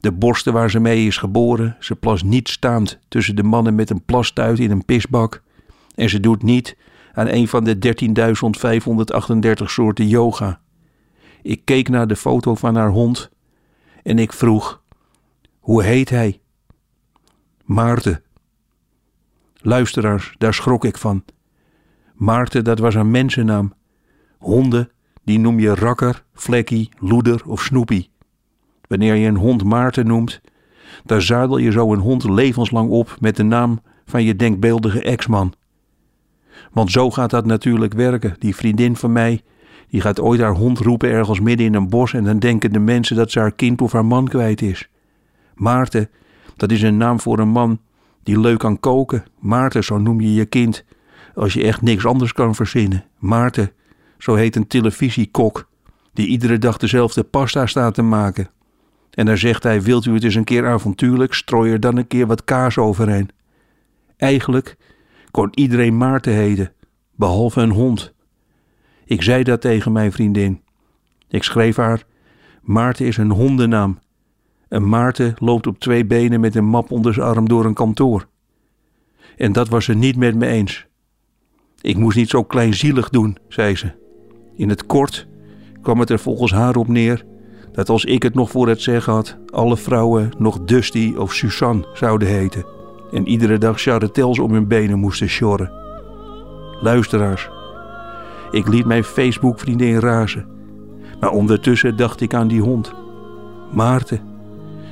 De 0.01 0.13
borsten 0.13 0.53
waar 0.53 0.71
ze 0.71 0.81
mee 0.81 1.07
is 1.07 1.17
geboren, 1.17 1.77
ze 1.81 1.97
plast 1.97 2.25
niet 2.25 2.49
staand 2.49 2.99
tussen 3.09 3.37
de 3.37 3.43
mannen 3.43 3.75
met 3.75 3.91
een 3.91 4.05
plastuit 4.05 4.59
in 4.59 4.71
een 4.71 4.85
pisbak. 4.85 5.43
En 5.95 6.09
ze 6.09 6.21
doet 6.21 6.43
niet 6.43 6.77
aan 7.13 7.29
een 7.29 7.49
van 7.49 7.65
de 7.65 7.95
13.538 9.61 9.65
soorten 9.65 10.09
yoga. 10.09 10.63
Ik 11.45 11.65
keek 11.65 11.89
naar 11.89 12.07
de 12.07 12.17
foto 12.17 12.55
van 12.55 12.77
haar 12.77 12.91
hond 12.91 13.31
en 14.03 14.19
ik 14.19 14.33
vroeg: 14.33 14.83
Hoe 15.59 15.83
heet 15.83 16.11
hij? 16.11 16.41
Maarten. 17.65 18.23
Luisteraars, 19.57 20.35
daar 20.39 20.55
schrok 20.55 20.85
ik 20.85 20.99
van. 20.99 21.25
Maarten, 22.15 22.65
dat 22.65 22.79
was 22.79 22.95
een 22.95 23.11
mensennaam. 23.11 23.73
Honden, 24.39 24.91
die 25.25 25.39
noem 25.39 25.61
je 25.61 25.75
rakker, 25.75 26.25
vlekkie, 26.33 26.89
loeder 26.99 27.43
of 27.47 27.63
snoepie. 27.63 28.11
Wanneer 28.89 29.15
je 29.15 29.29
een 29.29 29.37
hond 29.37 29.65
Maarten 29.65 30.07
noemt, 30.07 30.41
dan 31.05 31.23
zadel 31.23 31.59
je 31.59 31.71
zo 31.71 31.93
een 31.93 32.01
hond 32.01 32.25
levenslang 32.25 32.91
op 32.91 33.17
met 33.21 33.37
de 33.37 33.43
naam 33.43 33.81
van 34.05 34.25
je 34.25 34.37
denkbeeldige 34.37 35.03
ex-man. 35.03 35.55
Want 36.73 36.91
zo 36.91 37.11
gaat 37.11 37.31
dat 37.31 37.47
natuurlijk 37.47 37.93
werken. 37.93 38.37
Die 38.39 38.57
vriendin 38.57 38.97
van 38.97 39.13
mij, 39.13 39.43
die 39.88 40.01
gaat 40.01 40.20
ooit 40.20 40.40
haar 40.40 40.55
hond 40.55 40.79
roepen 40.79 41.11
ergens 41.11 41.40
midden 41.40 41.66
in 41.66 41.75
een 41.75 41.88
bos 41.88 42.12
en 42.12 42.25
dan 42.25 42.38
denken 42.38 42.73
de 42.73 42.79
mensen 42.79 43.16
dat 43.16 43.31
ze 43.31 43.38
haar 43.38 43.55
kind 43.55 43.83
of 43.83 43.92
haar 43.92 44.05
man 44.05 44.29
kwijt 44.29 44.62
is. 44.62 44.88
Maarten, 45.55 46.09
dat 46.57 46.70
is 46.70 46.83
een 46.83 46.97
naam 46.97 47.20
voor 47.20 47.38
een 47.38 47.49
man 47.49 47.79
die 48.23 48.40
leuk 48.40 48.59
kan 48.59 48.81
koken. 48.81 49.25
Maarten, 49.38 49.85
zo 49.85 49.99
noem 49.99 50.20
je 50.20 50.35
je 50.35 50.44
kind. 50.44 50.85
Als 51.35 51.53
je 51.53 51.62
echt 51.62 51.83
niks 51.83 52.07
anders 52.07 52.33
kan 52.33 52.55
verzinnen. 52.55 53.05
Maarten, 53.18 53.70
zo 54.18 54.35
heet 54.35 54.57
een 54.57 54.66
televisiekok. 54.66 55.68
Die 56.12 56.27
iedere 56.27 56.59
dag 56.59 56.77
dezelfde 56.77 57.23
pasta 57.23 57.66
staat 57.66 57.94
te 57.94 58.03
maken. 58.03 58.49
En 59.11 59.27
dan 59.27 59.38
zegt 59.38 59.62
hij: 59.62 59.83
Wilt 59.83 60.05
u 60.05 60.14
het 60.14 60.25
eens 60.25 60.35
een 60.35 60.44
keer 60.44 60.66
avontuurlijk? 60.66 61.35
Strooi 61.35 61.73
er 61.73 61.81
dan 61.81 61.97
een 61.97 62.07
keer 62.07 62.27
wat 62.27 62.44
kaas 62.44 62.79
overheen. 62.79 63.31
Eigenlijk 64.16 64.77
kon 65.31 65.49
iedereen 65.51 65.97
Maarten 65.97 66.33
heten, 66.33 66.73
behalve 67.14 67.61
een 67.61 67.70
hond. 67.70 68.13
Ik 69.05 69.23
zei 69.23 69.43
dat 69.43 69.61
tegen 69.61 69.93
mijn 69.93 70.12
vriendin. 70.12 70.61
Ik 71.29 71.43
schreef 71.43 71.77
haar: 71.77 72.05
Maarten 72.62 73.07
is 73.07 73.17
een 73.17 73.31
hondennaam. 73.31 73.99
En 74.69 74.88
Maarten 74.88 75.35
loopt 75.38 75.67
op 75.67 75.79
twee 75.79 76.05
benen 76.05 76.40
met 76.40 76.55
een 76.55 76.64
map 76.64 76.90
onder 76.90 77.14
zijn 77.14 77.27
arm 77.27 77.49
door 77.49 77.64
een 77.64 77.75
kantoor. 77.75 78.27
En 79.37 79.53
dat 79.53 79.69
was 79.69 79.85
ze 79.85 79.95
niet 79.95 80.17
met 80.17 80.35
me 80.35 80.47
eens. 80.47 80.87
Ik 81.81 81.97
moest 81.97 82.17
niet 82.17 82.29
zo 82.29 82.45
kleinzielig 82.45 83.09
doen, 83.09 83.37
zei 83.49 83.77
ze. 83.77 83.93
In 84.57 84.69
het 84.69 84.87
kort 84.87 85.27
kwam 85.83 86.01
het 86.01 86.11
er 86.11 86.19
volgens 86.19 86.53
haar 86.53 86.77
op 86.77 86.88
neer 86.88 87.25
dat 87.73 87.88
als 87.88 88.05
ik 88.05 88.23
het 88.23 88.35
nog 88.35 88.51
voor 88.51 88.69
het 88.69 88.81
zeggen 88.81 89.13
had, 89.13 89.37
alle 89.50 89.77
vrouwen 89.77 90.31
nog 90.38 90.65
Dusty 90.65 91.15
of 91.17 91.33
Suzanne 91.33 91.88
zouden 91.94 92.29
heten. 92.29 92.67
En 93.13 93.29
iedere 93.29 93.59
dag 93.59 93.81
charretels 93.81 94.38
om 94.38 94.52
hun 94.52 94.69
benen 94.69 94.98
moesten 94.98 95.29
sjorren. 95.29 95.73
Luisteraars, 96.81 97.50
ik 98.55 98.69
liet 98.69 98.87
mijn 98.87 99.05
Facebook-vriendin 99.05 99.98
razen. 99.98 100.46
Maar 101.21 101.31
ondertussen 101.31 101.96
dacht 101.96 102.21
ik 102.21 102.35
aan 102.35 102.48
die 102.48 102.61
hond. 102.61 102.92
Maarten. 103.73 104.21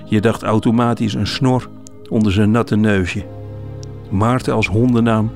Je 0.04 0.20
dacht 0.20 0.42
automatisch 0.42 1.14
een 1.14 1.26
snor 1.26 1.68
onder 2.08 2.32
zijn 2.32 2.50
natte 2.50 2.76
neusje. 2.76 3.24
Maarten 4.10 4.54
als 4.54 4.66
hondennaam, 4.66 5.30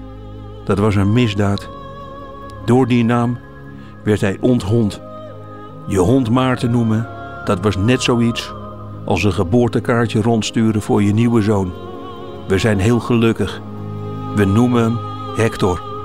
dat 0.64 0.78
was 0.78 0.94
een 0.94 1.12
misdaad. 1.12 1.68
Door 2.64 2.86
die 2.86 3.04
naam 3.04 3.38
werd 4.04 4.20
hij 4.20 4.36
onthond. 4.40 5.00
Je 5.86 5.98
hond 5.98 6.30
Maarten 6.30 6.70
noemen, 6.70 7.08
dat 7.44 7.60
was 7.60 7.76
net 7.76 8.02
zoiets 8.02 8.54
als 9.04 9.24
een 9.24 9.32
geboortekaartje 9.32 10.22
rondsturen 10.22 10.82
voor 10.82 11.02
je 11.02 11.12
nieuwe 11.12 11.42
zoon. 11.42 11.72
We 12.48 12.58
zijn 12.58 12.78
heel 12.78 13.00
gelukkig. 13.00 13.60
We 14.34 14.44
noemen 14.44 14.82
hem 14.82 14.98
Hector. 15.36 15.95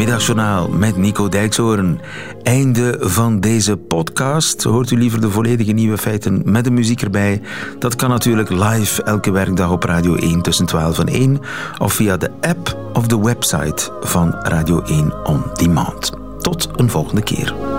Middagjournaal 0.00 0.68
met 0.68 0.96
Nico 0.96 1.28
Dijkshoorn. 1.28 2.00
Einde 2.42 2.96
van 3.00 3.40
deze 3.40 3.76
podcast. 3.76 4.62
Hoort 4.62 4.90
u 4.90 4.98
liever 4.98 5.20
de 5.20 5.30
volledige 5.30 5.72
nieuwe 5.72 5.98
feiten 5.98 6.42
met 6.44 6.64
de 6.64 6.70
muziek 6.70 7.02
erbij? 7.02 7.40
Dat 7.78 7.96
kan 7.96 8.08
natuurlijk 8.08 8.50
live 8.50 9.02
elke 9.02 9.30
werkdag 9.30 9.70
op 9.70 9.82
Radio 9.82 10.14
1 10.14 10.42
tussen 10.42 10.66
12 10.66 10.98
en 10.98 11.08
1 11.08 11.40
of 11.78 11.92
via 11.92 12.16
de 12.16 12.30
app 12.40 12.76
of 12.92 13.06
de 13.06 13.20
website 13.20 13.92
van 14.00 14.34
Radio 14.42 14.82
1 14.82 15.12
On 15.24 15.42
Demand. 15.54 16.12
Tot 16.38 16.68
een 16.76 16.90
volgende 16.90 17.22
keer. 17.22 17.69